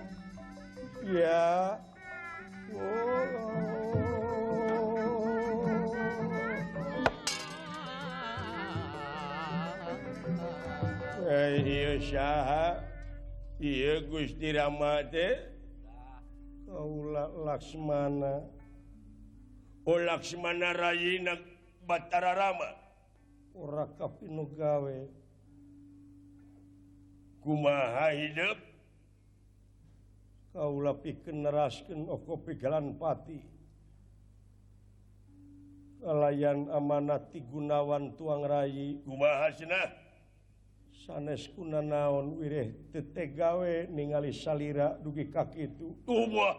Ya. 1.00 1.80
Oh. 2.76 3.47
Gusti 14.08 14.48
Laksmana 17.44 18.48
oh, 19.84 20.00
Laksmana 20.08 20.72
Ray 20.72 21.20
Batara 21.84 22.32
Rama 22.32 22.70
ora 23.52 23.84
gawe 24.56 24.98
kumaha 27.44 28.08
hidup? 28.16 28.58
Kaula 30.56 30.96
piken 30.96 31.44
nerasken 31.44 32.08
oko 32.08 32.40
pigalan 32.40 32.96
pati 32.96 33.36
Kalayan 36.00 36.72
amanati 36.72 37.44
Gunawan 37.44 38.16
tuang 38.16 38.48
rayi. 38.48 39.02
Kumaha 39.04 39.52
senah 39.52 40.07
sanes 41.06 41.46
kuna 41.54 41.78
naon 41.78 42.42
wirih 42.42 42.74
tetegawe 42.90 43.86
ningali 43.94 44.34
salira 44.34 44.98
dugi 44.98 45.30
kaki 45.30 45.70
itu 45.70 45.94
tumbuh 46.02 46.54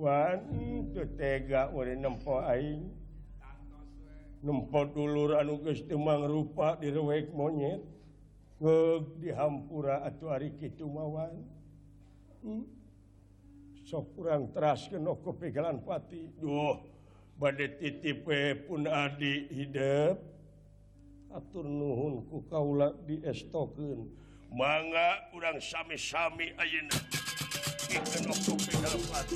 Wan 0.00 0.38
tetega 0.94 1.68
wari 1.74 1.98
nempo 1.98 2.40
aing. 2.40 2.88
Nempo 4.40 4.86
dulur 4.88 5.36
anu 5.36 5.60
geus 5.60 5.84
teu 5.84 5.98
mangrupa 6.00 6.78
direwek 6.80 7.34
monyet. 7.36 7.82
Geug 8.56 9.18
dihampura 9.20 10.04
atuh 10.04 10.36
ari 10.36 10.52
kitu 10.52 10.84
mawan 10.84 11.32
hmm. 12.44 12.60
sok 13.88 14.12
kurang 14.12 14.52
teraskeun 14.52 15.00
nu 15.00 15.16
pegalan 15.16 15.80
pati. 15.80 16.28
Duh 16.38 16.76
bade 17.40 17.80
titip 17.80 18.28
pun 18.68 18.84
adi 18.84 19.48
hidup 19.48 20.29
atur 21.30 21.64
nuhun 21.64 22.26
ku 22.26 22.42
kaula 22.50 22.90
diestokeun 23.06 24.10
mangga 24.50 25.30
urang 25.30 25.62
sami-sami 25.62 26.50
ayeuna 26.58 26.98
kita 27.86 28.18
ngokok 28.26 28.58
dapat 28.82 29.26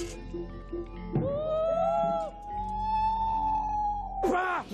Wah! 4.24 4.64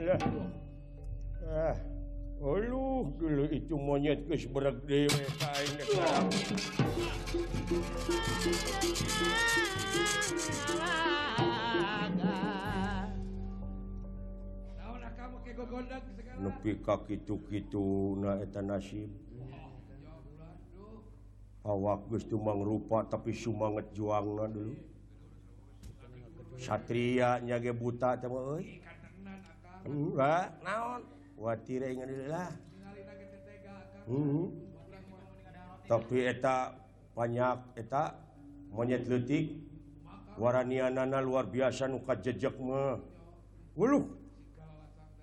Lah. 0.00 0.18
Ah. 1.44 1.76
Aluh, 2.40 3.12
dulu 3.20 3.44
itu 3.52 3.76
monyet 3.76 4.24
geus 4.24 4.48
bereg 4.48 4.80
dewe 4.88 5.24
kain 5.38 5.72
sekarang. 5.76 6.26
Ah. 10.80 11.49
nepi 16.40 16.70
kakitu-kitueta 16.80 18.60
nasib. 18.64 19.10
Awak 21.60 22.08
Gustumang 22.08 22.64
rupa 22.64 23.04
tapi 23.04 23.36
sumangat 23.36 23.92
juangna 23.92 24.48
dulu. 24.48 24.72
Satria 26.56 27.36
nyage 27.40 27.72
buta 27.76 28.16
enggak 29.84 30.44
naon? 30.64 31.00
Mhm. 34.08 34.44
Tapi 35.88 36.16
eta 36.28 36.76
banyak 37.12 37.58
eta 37.76 38.16
monyet 38.72 39.04
letik 39.08 39.60
waranianana 40.40 41.20
luar 41.20 41.48
biasa 41.48 41.88
nuka 41.88 42.16
jejak 42.20 42.56
mewuluh 42.56 44.19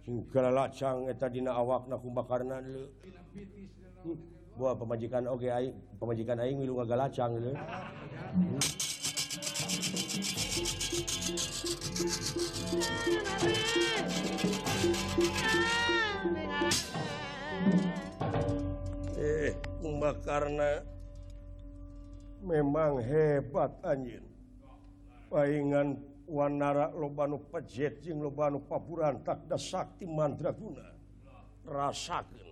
lacangdina 0.08 1.52
eh, 1.52 1.60
awak 1.60 1.92
nakarna 1.92 2.64
hmm. 2.64 4.16
buah 4.56 4.80
pemajikan 4.80 5.28
Oke 5.28 5.52
okay, 5.52 5.76
pemajikan 6.00 6.40
Aing 6.40 6.64
agak 6.64 6.96
lacang 6.96 7.36
hmm. 7.36 7.60
eh 19.20 19.52
karena 20.24 20.82
memang 22.48 23.04
hebat 23.04 23.72
anjing. 23.84 24.24
Palingan 25.28 26.00
Wanara 26.28 26.92
lobanu 26.92 27.40
pejet 27.48 28.04
jeung 28.04 28.20
lobanu 28.20 28.60
paburan 28.68 29.24
takda 29.24 29.56
sakti 29.56 30.04
mandraguna. 30.04 30.84
Rasakeun. 31.64 32.48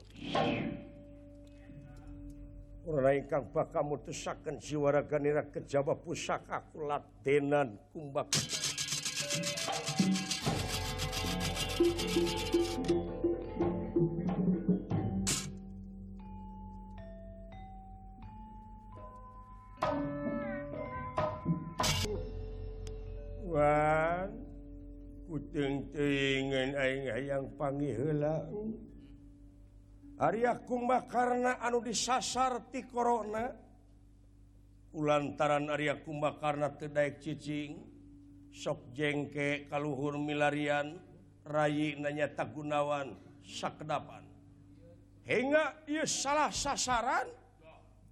Ora 2.88 3.18
ingkang 3.18 3.52
bakal 3.52 3.84
mutusaken 3.84 4.62
siwaraganira 4.62 5.50
kejaba 5.52 5.98
pusaka 5.98 6.64
kuladenan 6.72 7.76
kumbak. 7.92 8.32
yang 25.56 27.46
pangilang 27.56 28.76
Arya 30.16 30.56
Kumba 30.64 31.04
karena 31.12 31.60
anu 31.60 31.84
disasarti 31.84 32.88
korona 32.88 33.52
ulantaran 34.96 35.68
Arya 35.68 36.00
Kumba 36.00 36.40
karena 36.40 36.72
tedaik 36.72 37.20
cicing. 37.20 37.84
Sok 38.56 38.96
jengke 38.96 39.68
kalluhur 39.68 40.16
milarian. 40.16 40.96
Ray 41.46 42.00
nanya 42.00 42.32
tak 42.32 42.56
Gunawan 42.56 43.12
sakdapan. 43.44 44.24
Hingga 45.28 45.84
ia 45.86 46.08
salah 46.08 46.50
sasaran 46.50 47.28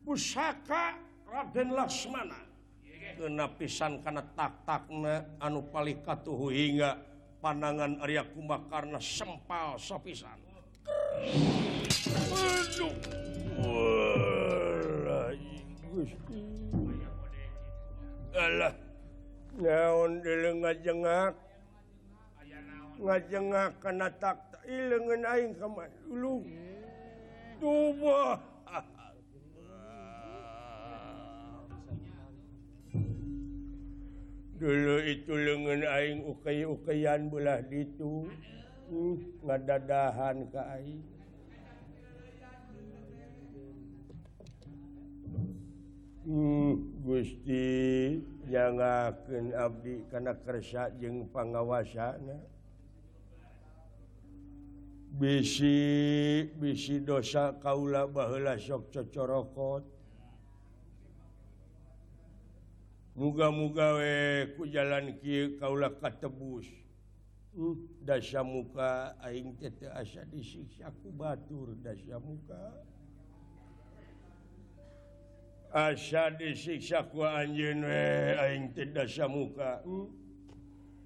pusaka 0.04 1.00
Raden 1.24 1.72
Laksmana. 1.72 2.52
Kenapisan 3.16 4.04
karena 4.04 4.22
tak 4.36 4.68
takna 4.68 5.24
anu 5.40 5.66
palikatuhu 5.72 6.52
hingga 6.52 7.13
pandangan 7.44 8.00
Arya 8.00 8.24
Kuma 8.32 8.56
karena 8.72 8.96
sempal 9.04 9.76
sopisan. 9.76 10.40
Naon 19.60 20.24
ngajengak? 20.64 21.36
Ngajengak 23.04 23.72
karena 23.84 24.08
tak 24.16 24.40
ilengen 24.64 25.28
aing 25.28 25.52
kaman 25.60 25.92
dulu. 26.08 26.48
Tubuh. 27.60 28.53
dulu 34.64 34.96
itu 35.04 35.36
lengan 35.36 35.84
aing 35.84 36.24
ukay-ukayan 36.24 37.28
belah 37.28 37.60
ditu. 37.68 38.32
Uh, 38.88 39.20
ngadadahan 39.44 40.48
ke 40.48 40.62
aing. 40.80 41.04
Hmm, 46.24 46.80
Gusti 47.04 48.24
janganken 48.48 49.52
abdi 49.52 50.08
kana 50.08 50.32
kersa 50.40 50.88
jeung 50.96 51.28
pangawasana. 51.28 52.40
Bisi 55.20 56.48
bisi 56.56 57.04
dosa 57.04 57.60
kaula 57.60 58.08
baheula 58.08 58.56
sok 58.56 58.96
cocorokot. 58.96 59.93
muga-mugawe 63.14 64.14
ku 64.58 64.66
jalan 64.66 65.14
Ki 65.22 65.58
Kaula 65.62 65.90
katebus. 66.02 66.66
Hmm, 67.54 67.78
dasya 68.02 68.42
muka 68.42 69.14
aing 69.22 69.54
tete 69.62 69.86
asa 69.86 70.26
disiksaku 70.26 71.14
batur 71.14 71.78
dasya 71.86 72.18
muka 72.18 72.82
Asya 75.70 76.34
disiksaku 76.34 77.22
anjin 77.22 77.86
we 77.86 78.02
aing 78.42 78.74
teh 78.74 78.90
dasya 78.90 79.30
muka 79.30 79.86
hmm? 79.86 80.10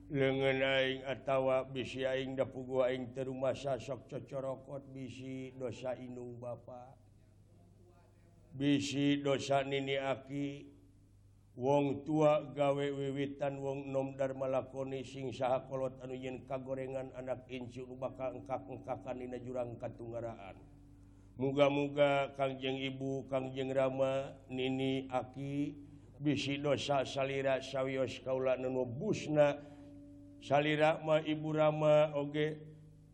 lengan 0.08 0.64
aing 0.64 1.04
atawa 1.04 1.68
bisi 1.68 2.08
aing 2.08 2.40
da 2.40 2.48
pugu 2.48 2.80
aing 2.80 3.12
teu 3.12 3.28
rumasa 3.28 3.76
sok 3.76 4.08
cocorokot 4.08 4.88
bisi 4.96 5.52
dosa 5.60 6.00
inung 6.00 6.40
bapak 6.40 6.96
bisi 8.56 9.20
dosa 9.20 9.68
nini 9.68 10.00
aki. 10.00 10.77
wong 11.58 12.06
tua 12.06 12.54
gawe 12.54 12.86
wiwitan 12.94 13.58
wong 13.58 13.90
nomdar 13.90 14.38
malakoni 14.38 15.02
sing 15.02 15.34
saha 15.34 15.66
kolot 15.66 15.98
anu 16.06 16.14
yen 16.14 16.46
kagorengan 16.46 17.10
anak 17.18 17.50
incu 17.50 17.82
baka 17.98 18.30
engkak-engkakan 18.30 19.18
dina 19.18 19.42
jurang 19.42 19.74
katunggaraan. 19.82 20.54
Muga-muga 21.38 22.34
Kangjeng 22.38 22.78
Ibu 22.78 23.26
Kangjeng 23.30 23.74
Rama 23.74 24.38
Nini 24.54 25.10
Aki 25.10 25.74
bisi 26.22 26.62
dosa 26.62 27.06
salira 27.06 27.58
sawios 27.62 28.22
kaula 28.22 28.58
nenu 28.58 28.86
busna 28.86 29.58
salira 30.42 31.02
ma 31.02 31.18
Ibu 31.26 31.50
Rama 31.58 32.14
oge. 32.14 32.62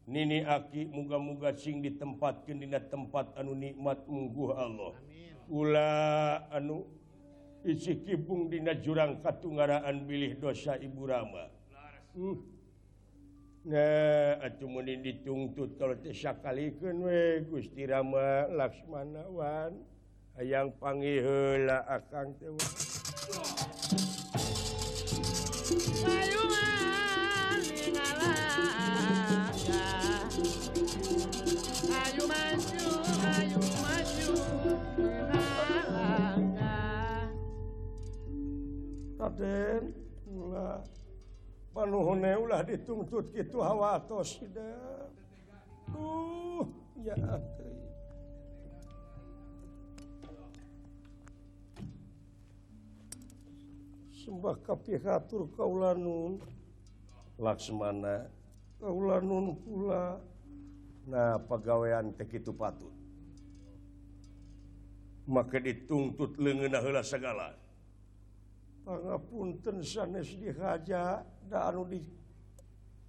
Nini 0.04 0.44
Aki 0.44 0.92
muga-muga 0.92 1.56
sing 1.56 1.80
ditempatkan 1.80 2.60
dina 2.60 2.84
tempat 2.84 3.40
anu 3.40 3.56
nikmat 3.56 4.04
mungguh 4.04 4.52
Allah. 4.52 5.00
Ula 5.48 5.96
anu 6.52 7.03
isi 7.64 8.04
kipung 8.04 8.52
dina 8.52 8.76
jurang 8.76 9.24
katunggaraan 9.24 10.04
bilih 10.04 10.36
dosa 10.40 10.76
Ibu 10.76 11.04
Rama. 11.08 11.46
Hmm. 12.14 12.38
nah 13.64 14.44
atumunin 14.44 15.00
ditungtut 15.02 15.80
kalau 15.80 15.96
tesa 15.96 16.36
we 16.84 17.48
Gusti 17.48 17.88
Rama 17.88 18.52
Laksmanawan. 18.52 19.80
Hayang 20.34 20.74
panggil 20.82 21.22
heula 21.24 21.86
akang 21.88 22.34
teh 22.42 22.50
Ayo 26.04 26.43
Raden 39.34 39.90
penuhlah 41.74 42.62
dituntut 42.70 43.34
gitu 43.34 43.66
hawa 43.66 43.98
uh, 45.98 46.62
ya 47.02 47.18
sembah 54.22 54.56
kapihatur 54.64 55.50
kaulanun. 55.58 56.38
Laksmana. 57.42 58.30
Kaulanun 58.78 59.58
pula. 59.66 60.22
Nah 61.10 61.42
pegawaian 61.50 62.14
teh 62.14 62.30
itu 62.30 62.54
patut. 62.54 62.94
Maka 65.26 65.58
dituntut 65.58 66.38
lengenahlah 66.38 67.04
segala 67.04 67.63
pangapunten 68.84 69.80
sanes 69.84 70.36
dihaja 70.36 71.24
da 71.48 71.72
anu 71.72 71.88
di 71.88 72.04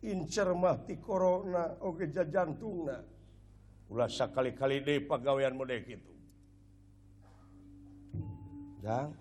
incermati 0.07 0.99
korona 1.03 1.75
corona 1.75 1.85
oge 1.85 2.07
jajantungna. 2.15 2.99
Ulah 3.91 4.09
sakali-kali 4.09 4.81
deui 4.81 5.05
pagawean 5.05 5.55
mode 5.59 5.77
kitu. 5.85 6.13
Jang? 8.81 9.13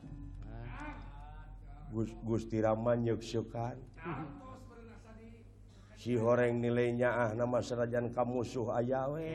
Gusti 2.26 2.58
Rama 2.58 2.98
nyeksukan 2.98 3.78
si 5.94 6.18
horeng 6.18 6.58
nilainya 6.58 7.10
ah 7.16 7.32
nama 7.38 7.62
serajan 7.62 8.10
kamusuh 8.12 8.76
ayawe 8.82 9.30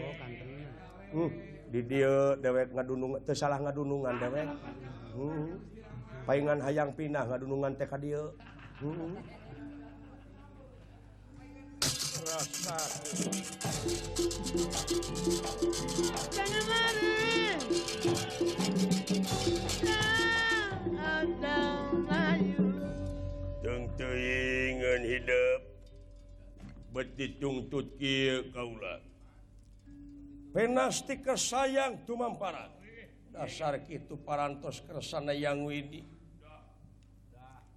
oh, 1.16 1.30
di 1.70 1.80
dia 1.86 2.34
dewek 2.36 2.74
ngadunung 2.74 3.22
tersalah 3.24 3.62
ngadunungan 3.62 4.20
dewek. 4.20 4.48
Hmm. 5.16 5.77
paingan 6.28 6.60
hayang 6.60 6.92
pindah 6.92 7.24
ngadunungan 7.24 7.72
TK 7.80 7.92
dia 8.04 8.20
hmm. 8.84 9.16
jangan 12.20 12.44
marah 12.68 12.92
Tengtuingan 23.64 25.02
hidup 25.08 25.60
betitungtut 26.92 27.96
tutkir 27.96 28.52
kaulah 28.52 29.00
Penasti 30.52 31.24
kesayang 31.24 32.04
tumamparan 32.04 32.68
Dasar 33.32 33.80
itu 33.88 34.20
parantos 34.20 34.84
kersana 34.84 35.32
yang 35.32 35.64
widi 35.64 36.17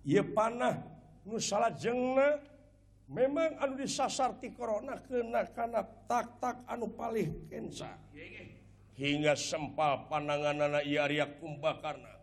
ia 0.05 0.23
panah 0.25 0.81
nu 1.25 1.37
salah 1.37 1.73
jengna 1.73 2.41
memang 3.05 3.57
anu 3.61 3.77
disasar 3.77 4.37
ti 4.41 4.49
korona 4.53 4.97
kena 5.05 5.45
kana 5.53 5.85
tak 6.09 6.41
tak 6.41 6.57
anu 6.65 6.89
palih 6.93 7.29
kensa 7.49 7.93
hingga 8.97 9.37
sempal 9.37 10.09
pananganana 10.09 10.81
ieu 10.81 11.01
Arya 11.01 11.29
Kumbakarna 11.37 12.13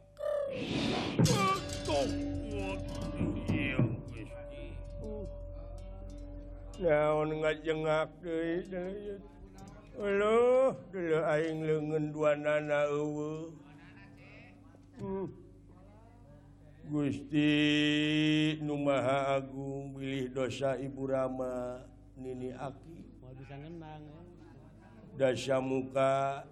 naon 6.78 7.42
ngajengak 7.42 8.08
deui 8.22 8.62
deui. 8.70 9.18
Uluh, 9.98 10.78
dulu 10.94 11.18
aing 11.26 11.66
leungeun 11.66 12.14
dua 12.14 12.38
nana 12.38 12.86
eueuh. 12.86 13.50
Hmm. 15.02 15.26
Gusti 16.88 18.56
Numaha 18.64 19.36
Agung 19.36 19.92
pilih 19.92 20.32
dosa 20.32 20.72
Ibu 20.72 21.04
Rama 21.04 21.84
Nini 22.16 22.48
Aki. 22.56 23.20
Mau 23.20 23.36
bisa 23.36 23.60
ngenang 23.60 24.08
dasa 25.20 25.60
muka 25.60 26.48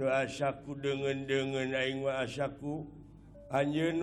doasaku 0.00 0.80
dengan 0.80 1.28
dengan 1.28 1.68
aing 1.68 2.00
aingku 2.08 2.88
anjen 3.52 4.00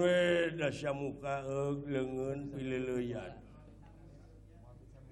dasa 0.54 0.94
muka 0.94 1.42
lengan 1.90 2.54
pilihyan 2.54 3.34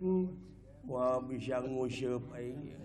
hmm. 0.05 0.37
Wah 0.85 1.17
bisa 1.25 1.65
ngusyep 1.65 2.21
aing. 2.37 2.77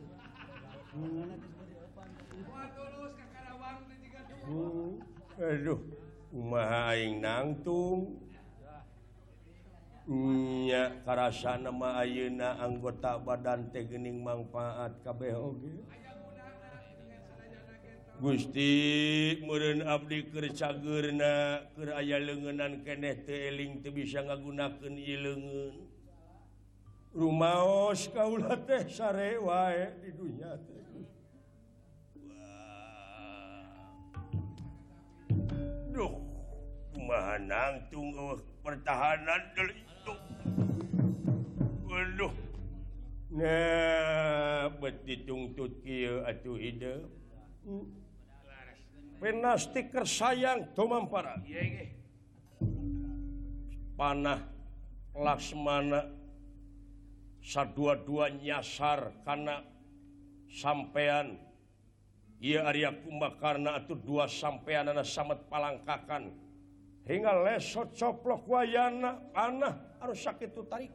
Hmm. 4.49 4.96
Aduh. 5.37 6.06
kumahaing 6.37 7.25
nangtung? 7.25 8.20
Nya 10.07 11.03
karasa 11.03 11.57
nama 11.59 11.99
Ayeuna 11.99 12.61
anggota 12.61 13.16
badan 13.18 13.72
teh 13.72 13.83
tegening 13.83 14.20
manfaat 14.20 15.01
oge. 15.09 15.81
Gusti 18.16 18.72
meureun 19.44 19.83
Abdi 19.83 20.31
keur 20.31 20.46
cageurna 20.49 21.68
keur 21.75 21.90
aya 21.96 22.16
leungeunan 22.22 22.81
keneh 22.87 23.18
teu 23.27 23.35
eling 23.35 23.85
teu 23.85 23.92
bisa 23.92 24.25
ngagunakan 24.25 24.94
lengen 24.94 25.85
rumaos 27.12 28.09
kaula 28.09 28.57
teh 28.62 28.88
sare 28.88 29.37
wae 29.42 29.90
di 30.01 30.11
dunya 30.14 30.53
teh. 30.64 30.85
Duh. 35.92 36.26
kumahanang 37.07 37.87
tunggu 37.87 38.42
pertahanan 38.66 39.38
dari 39.55 39.79
itu. 39.79 40.14
Waduh. 41.87 42.35
Nah, 43.31 44.75
beti 44.83 45.23
tungtut 45.23 45.87
kia 45.87 46.27
atuh 46.27 46.59
hidup. 46.59 47.07
Hmm. 47.62 47.87
Pena 49.23 49.55
stiker 49.55 50.03
tomam 50.75 51.07
para. 51.07 51.38
Iya, 51.47 51.62
iya. 51.62 51.87
Panah 53.95 54.42
Laksmana 55.14 56.11
sadua-dua 57.38 58.35
nyasar 58.35 59.14
karena 59.23 59.62
sampean 60.51 61.38
ia 62.42 62.66
Arya 62.66 62.92
Kumba 62.99 63.38
karena 63.40 63.79
itu 63.79 63.95
dua 63.97 64.29
sampean 64.29 64.92
anak 64.92 65.09
samet 65.09 65.40
palangkakan 65.49 66.46
hingga 67.07 67.33
lesot 67.47 67.95
coplok 67.95 68.45
wayana 68.51 69.19
panah 69.31 69.75
harus 70.03 70.19
sakit 70.21 70.53
tarik 70.66 70.92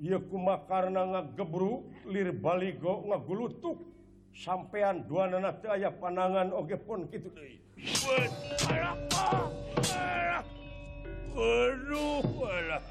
Iya 0.00 0.16
kuma 0.16 0.64
karena 0.64 1.04
ngagebru 1.04 1.84
lir 2.08 2.32
baligo 2.32 3.04
ngagulutuk 3.04 3.84
sampean 4.32 5.04
dua 5.04 5.28
nana 5.28 5.52
teu 5.60 5.68
aya 5.68 5.92
panangan 5.92 6.56
oge 6.56 6.80
pun 6.80 7.04
kitu 7.12 7.28
deui. 7.36 7.60
Aduh 11.36 12.24
alah. 12.48 12.84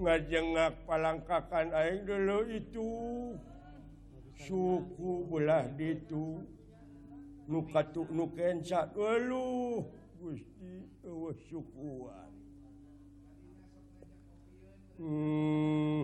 Ngajengak 0.00 0.72
palangkakan 0.88 1.66
aing 1.76 2.08
dulu 2.08 2.40
itu 2.48 2.88
suku 4.48 5.28
belah 5.28 5.68
ditu. 5.76 6.55
Gusti 7.46 8.02
hmm, 15.02 16.02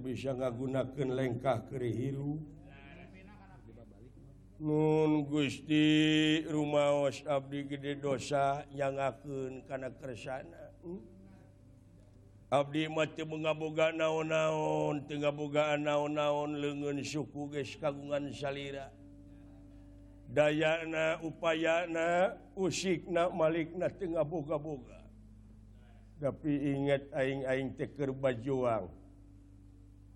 bisa 0.00 0.32
ngagunakan 0.32 1.08
lengkah 1.12 1.68
keri 1.68 1.92
hilu. 1.92 2.40
Nun 4.60 5.24
Gusti 5.24 5.84
rumahos 6.44 7.24
Abdi 7.24 7.64
gede 7.64 7.96
dosa 7.96 8.64
yang 8.74 8.96
ngaken 8.96 9.64
karena 9.64 9.88
kersana 9.88 10.76
hmm? 10.84 11.19
Abdi 12.50 12.90
mati 12.90 13.22
mengaboga 13.22 13.94
naon-naon 13.94 15.06
Tengabogaan 15.06 15.86
naon-naon 15.86 16.58
lengan 16.58 16.98
suku 16.98 17.46
guys 17.46 17.78
kagungan 17.78 18.26
salira. 18.34 18.90
Dayana 20.26 21.22
upayana 21.22 22.34
usikna 22.58 23.30
malikna 23.30 23.86
tengah 23.86 24.26
boga-boga 24.26 24.98
Tapi 26.18 26.74
ingat 26.74 27.06
aing-aing 27.14 27.78
teker 27.78 28.10
bajuang. 28.10 28.90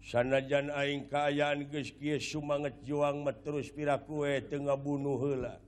Sanajan 0.03 0.74
aing 0.74 1.07
kaayaan 1.07 1.70
geski 1.70 2.18
sumangat 2.18 2.82
juang 2.82 3.22
mat 3.22 3.47
terus 3.47 3.70
pira 3.70 3.95
kue 4.03 4.43
tengah 4.51 4.76
bunuh 4.76 5.16
hela 5.22 5.62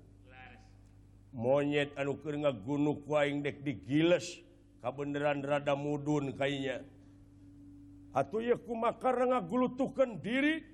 Monyet 1.30 1.94
anu 1.94 2.18
anuker 2.18 2.34
ngagunuk 2.42 3.06
aing 3.06 3.38
dek 3.46 3.62
digiles. 3.62 4.42
kabenaran 4.80 5.40
rada 5.44 5.74
mudun 5.76 6.32
kayaknya. 6.34 6.84
Atau 8.16 8.40
yaku 8.40 8.72
karena 8.96 9.44
gulutukan 9.44 10.16
diri 10.20 10.64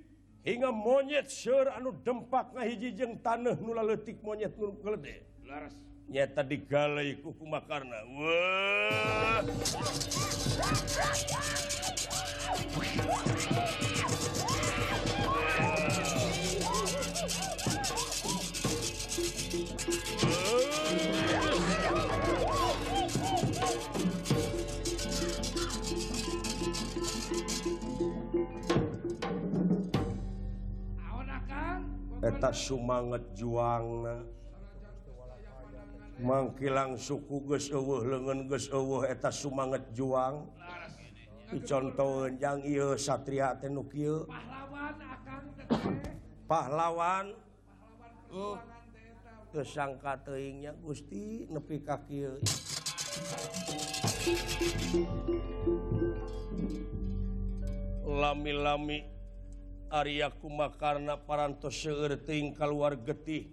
hingga 0.46 0.70
monyet 0.70 1.26
syur 1.30 1.70
anu 1.74 1.94
dempak 2.02 2.54
ngahiji 2.54 2.94
jeng 2.94 3.18
tanah 3.18 3.58
nula 3.58 3.82
letik 3.82 4.22
monyet 4.22 4.54
nu 4.54 4.74
gede 4.78 5.26
laras. 5.46 5.74
Nyata 6.10 6.42
digalai 6.42 7.18
ku 7.22 7.30
kumakarna 7.34 7.98
wah! 8.14 9.42
eta 32.22 32.50
sumanget 32.54 33.24
juangna. 33.34 34.22
Mangkilang 36.22 36.94
suku 36.94 37.42
ge 37.50 37.58
lengen 38.06 38.46
ge 38.46 38.58
eta 39.10 39.30
sumanget 39.34 39.82
juang. 39.92 40.46
Dicontohjang 41.52 42.64
Satria 42.96 43.52
Tenukil 43.60 44.24
pahlawan 46.52 47.32
kesangka 49.56 50.16
euh. 50.16 50.20
teingnya 50.20 50.76
Gusti 50.84 51.48
nepi 51.48 51.80
kaki 51.80 52.28
lami-lami. 58.04 59.21
Arya 59.92 60.32
kuma 60.32 60.72
karena 60.72 61.20
parantos 61.20 61.76
seerting 61.84 62.56
keluar 62.56 62.96
getih. 62.96 63.44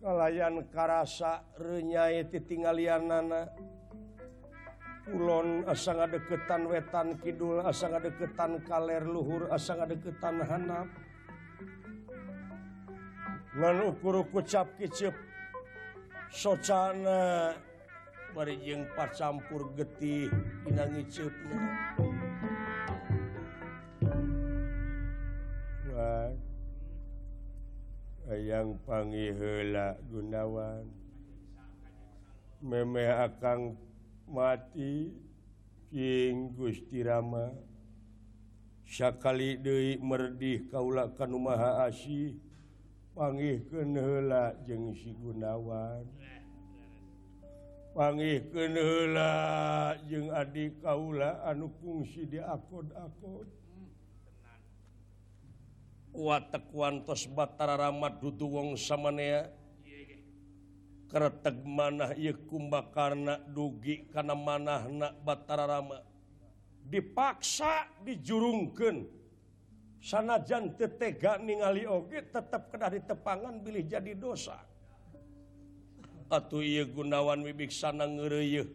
Kalayan 0.00 0.64
karasa 0.72 1.44
renyai 1.60 2.24
titinggalian 2.32 3.04
nana 3.04 3.52
Kulon 5.04 5.68
asa 5.68 6.08
deketan 6.08 6.66
wetan 6.66 7.20
kidul 7.20 7.60
asa 7.60 7.92
deketan 8.00 8.58
kaler 8.64 9.04
luhur 9.04 9.52
asa 9.52 9.84
deketan 9.84 10.42
hanap 10.42 10.88
ukur 13.86 14.24
kucap 14.32 14.66
kicep 14.80 15.12
socana. 16.32 17.52
Barijeng 18.36 18.84
pacampur 18.92 19.72
getih 19.76 20.28
dina 20.64 20.84
ngiceupna 20.84 21.75
hayang 28.46 28.78
panggihla 28.86 29.98
Gunawan. 30.06 30.86
Meme 32.62 33.10
akan 33.10 33.74
mati 34.30 35.10
King 35.90 36.54
Gustirama 36.54 37.50
Syakali 38.86 39.58
Dewi 39.58 39.98
merdih 39.98 40.70
kaulakan 40.70 41.42
Maha 41.42 41.90
Asih 41.90 42.38
panggihkenla 43.18 44.62
jeng 44.62 44.94
si 44.94 45.10
Gunawan. 45.10 46.06
Panggihkenla 47.98 49.34
jeung 50.06 50.30
adik 50.30 50.78
Kaula 50.86 51.42
anu 51.42 51.66
fungsi 51.82 52.30
diakod-akod. 52.30 53.65
kuantos 56.72 57.28
Batara 57.28 57.76
Ramat 57.76 58.24
dudu 58.24 58.48
wong 58.48 58.80
samanea. 58.80 59.52
Kereteg 61.06 61.62
manah 61.62 62.16
kumba 62.50 62.90
karena 62.90 63.38
dugi 63.38 64.10
karena 64.10 64.34
manah 64.34 64.90
na 64.90 65.08
Batara 65.14 65.68
Rama 65.68 66.02
dipaksa 66.86 67.86
dijurungkan 68.02 69.06
sanajan 70.02 70.74
tetega 70.78 71.38
ningali 71.38 71.86
oge 71.86 72.22
tetap 72.26 72.70
kena 72.70 72.90
ditepangan 72.94 73.58
bilih 73.62 73.86
jadi 73.86 74.18
dosa. 74.18 74.58
Atau 76.26 76.58
ia 76.58 76.82
gunawan 76.82 77.46
wibiksana 77.46 78.06
ngereyeh 78.06 78.66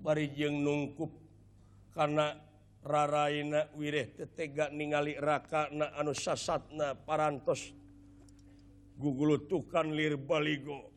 bari 0.00 0.32
jeung 0.32 0.64
nungkup 0.64 1.12
karena 1.92 2.40
raraina 2.84 3.68
wirih 3.76 4.16
tetega 4.16 4.72
ningali 4.72 5.16
raka 5.20 5.68
na 5.72 5.92
anu 5.96 6.16
sasatna 6.16 6.96
parantos. 6.96 7.72
Gugulutukan 9.00 9.88
lir 9.96 10.20
baligo. 10.20 10.92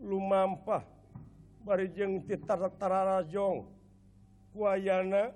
Lumampah 0.00 0.84
barijeng 1.64 2.24
titartararajong 2.28 3.64
kuayana 4.52 5.32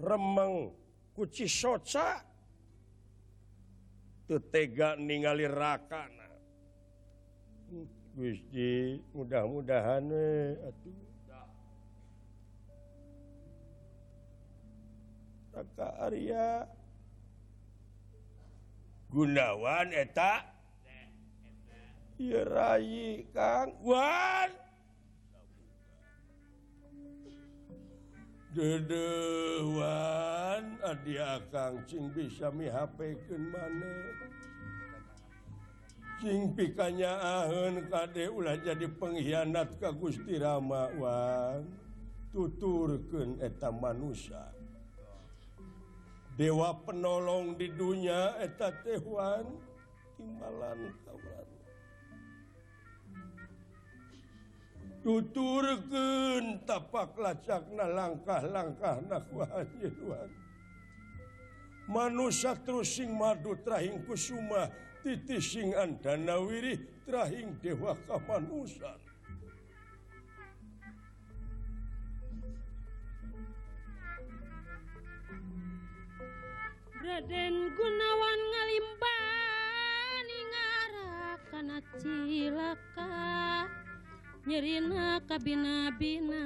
remeng 0.00 0.72
kuci 1.16 1.48
soca. 1.48 2.20
Tetega 4.24 4.96
ningali 4.96 5.44
rakana 5.44 6.24
Gusti 8.14 9.02
mudah-mudahan 9.10 10.06
eh 10.06 10.54
atuh. 10.70 11.13
Arya. 16.02 16.66
Gunawan 19.10 19.94
eta? 19.94 20.42
Yerai 22.18 23.26
Kang. 23.34 23.74
Wan! 23.82 24.50
Dedewan 28.54 29.74
Adi 30.78 31.18
Akang 31.18 31.82
cing 31.90 32.06
bisa 32.14 32.54
mi 32.54 32.70
mihapekeun 32.70 33.50
maneh 33.50 34.14
Cing 36.22 36.54
pikanya 36.54 37.18
aheun 37.18 37.82
kade 37.90 38.30
ulah 38.30 38.54
jadi 38.54 38.86
pengkhianat 38.86 39.74
ka 39.82 39.90
Gusti 39.90 40.38
Rama 40.38 40.86
Wan. 40.94 41.66
Tuturkeun 42.30 43.42
eta 43.42 43.74
manusia. 43.74 44.54
dewa 46.34 46.74
penolong 46.82 47.54
di 47.54 47.70
dunia 47.70 48.34
eta 48.42 48.74
tehwan 48.82 49.46
timbalan 50.18 50.90
tuturken 55.04 56.64
tapak 56.64 57.12
lacakna 57.20 57.84
langkah-langkah 57.92 59.04
nawan 59.04 60.30
manusia 61.84 62.56
terus 62.64 62.96
sing 62.96 63.12
madu 63.12 63.52
trahing 63.60 64.00
kusuma 64.08 64.72
titis 65.04 65.60
andana 65.76 66.40
wirih 66.40 66.80
trahing 67.04 67.52
dewa 67.60 67.92
kamanusan 68.08 69.03
nyerina 84.64 85.20
kabina-bina. 85.28 86.40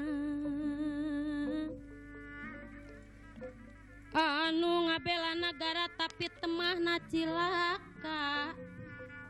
Anu 4.11 4.91
ngabela 4.91 5.39
negara 5.39 5.87
tapi 5.95 6.27
temah 6.43 6.75
na 6.83 6.99
cilaka. 7.07 8.59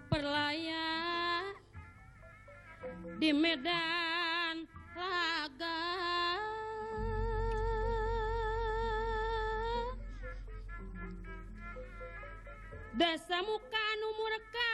Perlaya 0.08 0.88
di 3.20 3.28
Medan 3.36 4.64
laga. 4.96 5.84
Dasa 12.96 13.36
muka 13.44 13.82
anu 13.92 14.08
murka 14.16 14.72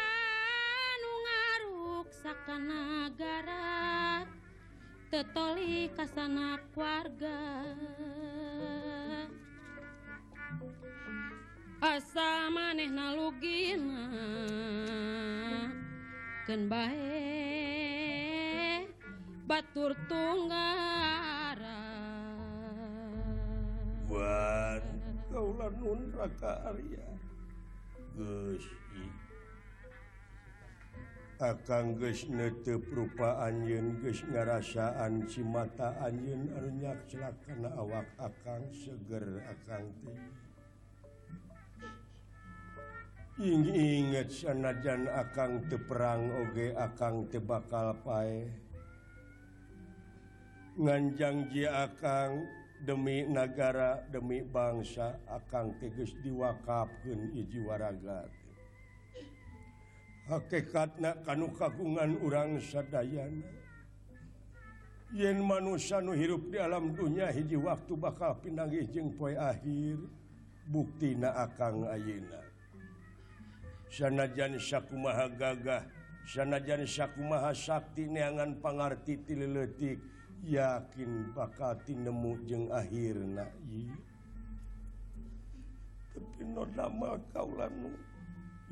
anu 0.95 1.11
ngaruksakan 1.27 2.63
negara 2.63 3.54
tetoli 5.15 5.95
kasana 5.95 6.59
keluarga. 6.75 7.39
Asa 11.79 12.51
maneh 12.51 12.91
nalugina 12.91 14.11
ken 16.51 16.67
bae 16.67 16.99
batur 19.47 19.95
tunggara. 20.11 21.79
Wan 24.11 24.83
kaulah 25.31 25.71
nun 25.79 26.11
Raka 26.11 26.75
Arya. 26.75 27.07
Gusti 28.19 29.14
akan 31.43 31.99
guys 31.99 32.31
nutup 32.31 32.87
rupa 32.95 33.43
Anjun 33.43 33.99
guys 33.99 34.23
ngarasaan 34.31 35.27
si 35.27 35.43
mata 35.43 35.99
Anjun 35.99 36.47
anyak 36.55 37.11
celakana 37.11 37.75
awak 37.75 38.07
akan 38.23 38.71
seger 38.71 39.43
akan 39.43 39.83
Ing 43.35 43.67
inget 43.67 44.31
sanajan 44.31 45.11
akan 45.11 45.67
teperang 45.67 46.31
oge 46.39 46.71
akan 46.71 47.27
tebakal 47.27 47.99
pae. 48.07 48.47
Nganjang 50.79 51.51
ji 51.51 51.67
akan 51.67 52.47
demi 52.87 53.27
negara 53.27 54.07
demi 54.07 54.39
bangsa 54.47 55.19
akan 55.27 55.75
teges 55.83 56.15
diwakafkan 56.23 57.35
iji 57.35 57.59
waragat 57.67 58.44
hakekatna 60.29 61.21
kanu 61.25 61.53
kagungan 61.53 62.17
urang 62.21 62.61
sadayana. 62.61 63.51
Yen 65.15 65.39
manusia 65.47 66.03
nu 66.03 66.11
hirup 66.11 66.51
di 66.51 66.59
alam 66.59 66.91
dunia 66.91 67.31
hiji 67.31 67.55
waktu 67.55 67.95
bakal 67.95 68.35
pinanggih 68.43 68.83
jeung 68.91 69.15
poe 69.15 69.39
akhir 69.39 70.03
buktina 70.67 71.31
akang 71.39 71.87
ayeuna. 71.87 72.43
Sanajan 73.95 74.59
sakumaha 74.59 75.31
gagah 75.31 75.87
sanajan 76.27 76.83
sakumaha 76.83 77.55
sakti 77.55 78.11
neangan 78.11 78.59
pangarti 78.59 79.23
tileletik 79.23 80.03
yakin 80.43 81.31
bakal 81.31 81.79
tinemu 81.87 82.35
jeung 82.51 82.67
akhirna. 82.75 83.47
Ieu 83.71 83.95
tapi 86.15 86.47
no 86.47 86.63
lama 86.79 87.19
kaula 87.35 87.67
nu 87.71 87.91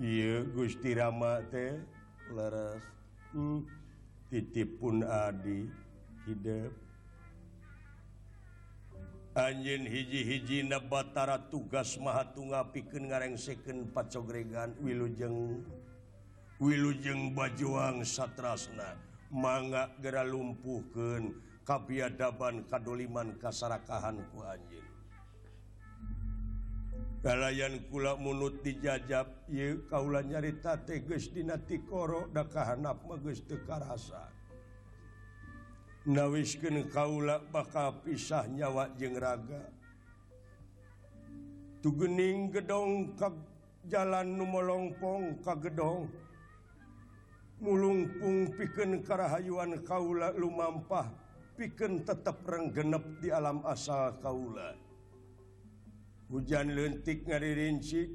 Gusti 0.03 0.99
Rama 0.99 1.39
teh 1.47 1.79
leras 2.35 2.83
hmm. 3.31 3.63
titipun 4.35 5.07
Adi 5.07 5.71
hidup 6.27 6.75
anjin 9.39 9.87
hiji-hiji 9.87 10.67
Nabatara 10.67 11.39
tugas 11.47 11.95
Mahatunga 12.03 12.75
piken 12.75 13.15
ngareng 13.15 13.39
seken 13.39 13.95
pacogregan 13.95 14.75
Wilujeng 14.83 15.63
Wilujeng 16.59 17.31
Bajuang 17.31 18.03
Satrasna 18.03 18.99
manga 19.31 19.87
gera 20.03 20.27
lumpuhken 20.27 21.31
kapiadaban 21.63 22.67
kadoliman 22.67 23.39
kasarakahan 23.39 24.19
ku 24.35 24.43
Galayan 27.23 27.87
kula 27.87 28.19
munut 28.19 28.67
dijajab 28.67 29.47
y 29.47 29.79
kaula 29.87 30.27
nyarita 30.27 30.75
tegesdinakoro 30.83 32.27
dakahanap 32.35 33.07
magus 33.07 33.47
tekarasa 33.47 34.43
nawisken 36.07 36.91
kaula 36.91 37.39
bakal 37.39 38.03
pisah 38.03 38.47
nyawa 38.51 38.91
jeng 38.99 39.15
raga. 39.15 39.71
Tugening 41.83 42.51
gedong 42.51 43.15
ka 43.19 43.31
jalan 43.87 44.39
numolongpong 44.39 45.43
ka 45.43 45.55
gedong. 45.59 46.11
Mulungpung 47.63 48.51
piken 48.59 49.07
karahayuan 49.07 49.87
kaula 49.87 50.35
lumampah 50.35 51.07
piken 51.55 52.03
tetap 52.03 52.43
renggenep 52.43 53.23
di 53.23 53.31
alam 53.31 53.63
asal 53.63 54.19
kaula. 54.19 54.75
hujan 56.33 56.73
lentik 56.73 57.29
ngaririnci 57.29 58.09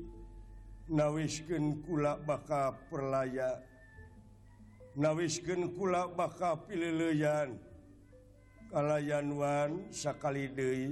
nawisken 0.90 1.86
kula 1.86 2.18
baka 2.18 2.74
perlaya. 2.90 3.62
Nawisken 4.98 5.78
kula 5.78 6.10
baka 6.10 6.58
pilileyan 6.66 7.62
kalayanwan 8.74 9.94
sakali 9.94 10.50
Dei 10.50 10.90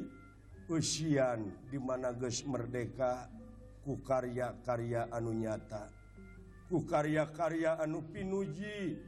usian 0.70 1.50
dimana 1.74 2.14
guys 2.14 2.46
merdeka 2.46 3.26
ku 3.82 3.98
karya-karya 4.06 5.10
anu 5.10 5.34
nyata. 5.34 5.90
Ku 6.70 6.86
karya-karya 6.86 7.82
anu 7.82 8.06
pinuji. 8.14 9.02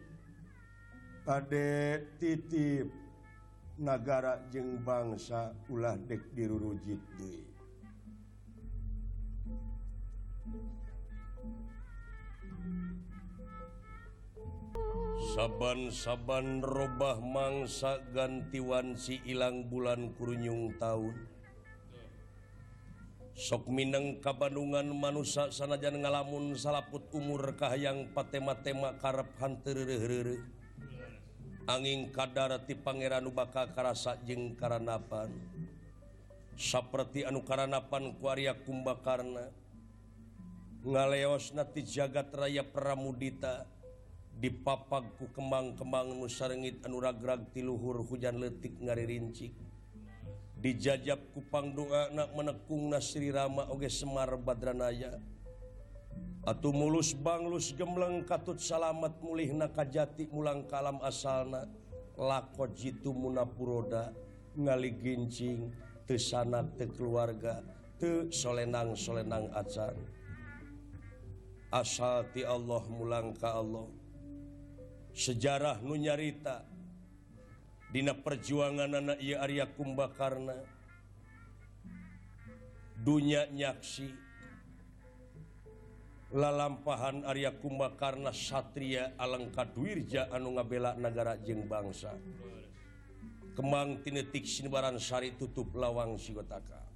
Pada 1.28 2.00
titip 2.18 2.88
negara 3.78 4.40
jeng 4.48 4.80
bangsa 4.82 5.52
ulah 5.68 6.00
dek 6.08 6.24
diruruji 6.32 6.96
deui. 7.20 7.57
saban-saban 15.36 16.64
robah 16.64 17.20
mangsa 17.20 18.00
gantiwan 18.16 18.96
si 18.96 19.20
ilang 19.28 19.68
bulan 19.68 20.16
kurunyung 20.16 20.72
tahun 20.80 21.16
sok 23.38 23.70
Mineng 23.70 24.18
kabandungan 24.18 24.90
manusia 24.98 25.54
sanajan 25.54 26.02
ngalamun 26.02 26.58
salaput 26.58 27.06
umur 27.14 27.54
Kahang 27.54 28.10
patema-tema 28.16 28.98
karep 28.98 29.30
hanter 29.38 29.78
angin 31.68 32.10
kadarti 32.10 32.74
Pangeran 32.80 33.28
Ubaka 33.28 33.70
karasa 33.76 34.16
jeng 34.24 34.56
Karanapan. 34.56 35.30
Seperti 36.58 37.28
anu 37.28 37.44
Karanapan 37.44 38.16
kuarya 38.18 38.56
Kumbakarna. 38.58 39.52
Ngaleos 40.88 41.52
nati 41.54 41.84
jagat 41.84 42.32
raya 42.34 42.64
Pramudita. 42.64 43.77
dipapagku 44.38 45.34
kembang-kembang 45.34 46.14
nusarengit 46.14 46.86
anuragrag 46.86 47.50
tiluhur 47.52 48.06
hujan 48.06 48.38
letik 48.38 48.78
ngariricik 48.78 49.58
dijajab 50.58 51.22
kupang 51.38 51.74
doa 51.74 52.10
anak 52.10 52.34
menekung 52.34 52.90
Nasri 52.90 53.30
Rama 53.30 53.70
Oge 53.70 53.94
Semar 53.94 54.34
Badranaya. 54.42 55.22
Atau 56.48 56.72
mulus 56.72 57.12
banglus 57.12 57.76
gemleng 57.76 58.24
katut 58.24 58.58
salamet 58.58 59.20
mulih 59.20 59.52
nakajati 59.54 60.32
mulang 60.32 60.66
kalam 60.66 60.98
asalna. 61.04 61.68
Lako 62.18 62.72
jitu 62.74 63.14
munapuroda 63.14 64.10
ngali 64.58 64.98
gincing 64.98 65.70
tesana 66.10 66.66
te 66.66 66.90
keluarga 66.90 67.62
te 68.02 68.34
solenang 68.34 68.98
solenang 68.98 69.54
acan 69.54 69.94
asal 71.70 72.26
ti 72.34 72.42
Allah 72.42 72.82
mulang 72.90 73.38
ka 73.38 73.54
Allah. 73.54 73.86
sejarah 75.18 75.82
nunyarita 75.82 76.78
Dina 77.88 78.12
perjuangan 78.12 79.00
anak 79.00 79.18
ia 79.24 79.40
Arya 79.40 79.66
Kumbakarna. 79.72 80.60
Dunya 83.00 83.48
nyaksi. 83.48 84.12
Lalampahan 86.36 87.24
Arya 87.24 87.56
Kumbakarna 87.56 88.36
Satria 88.36 89.16
Alangka 89.16 89.64
Dwirja 89.64 90.28
anu 90.28 90.60
ngabela 90.60 91.00
negara 91.00 91.40
jeng 91.40 91.64
bangsa. 91.72 92.12
Kembang 93.56 94.04
tinetik 94.04 94.44
sinbaran 94.44 95.00
Sari 95.00 95.40
tutup 95.40 95.72
lawang 95.72 96.20
Sigotaka. 96.20 96.87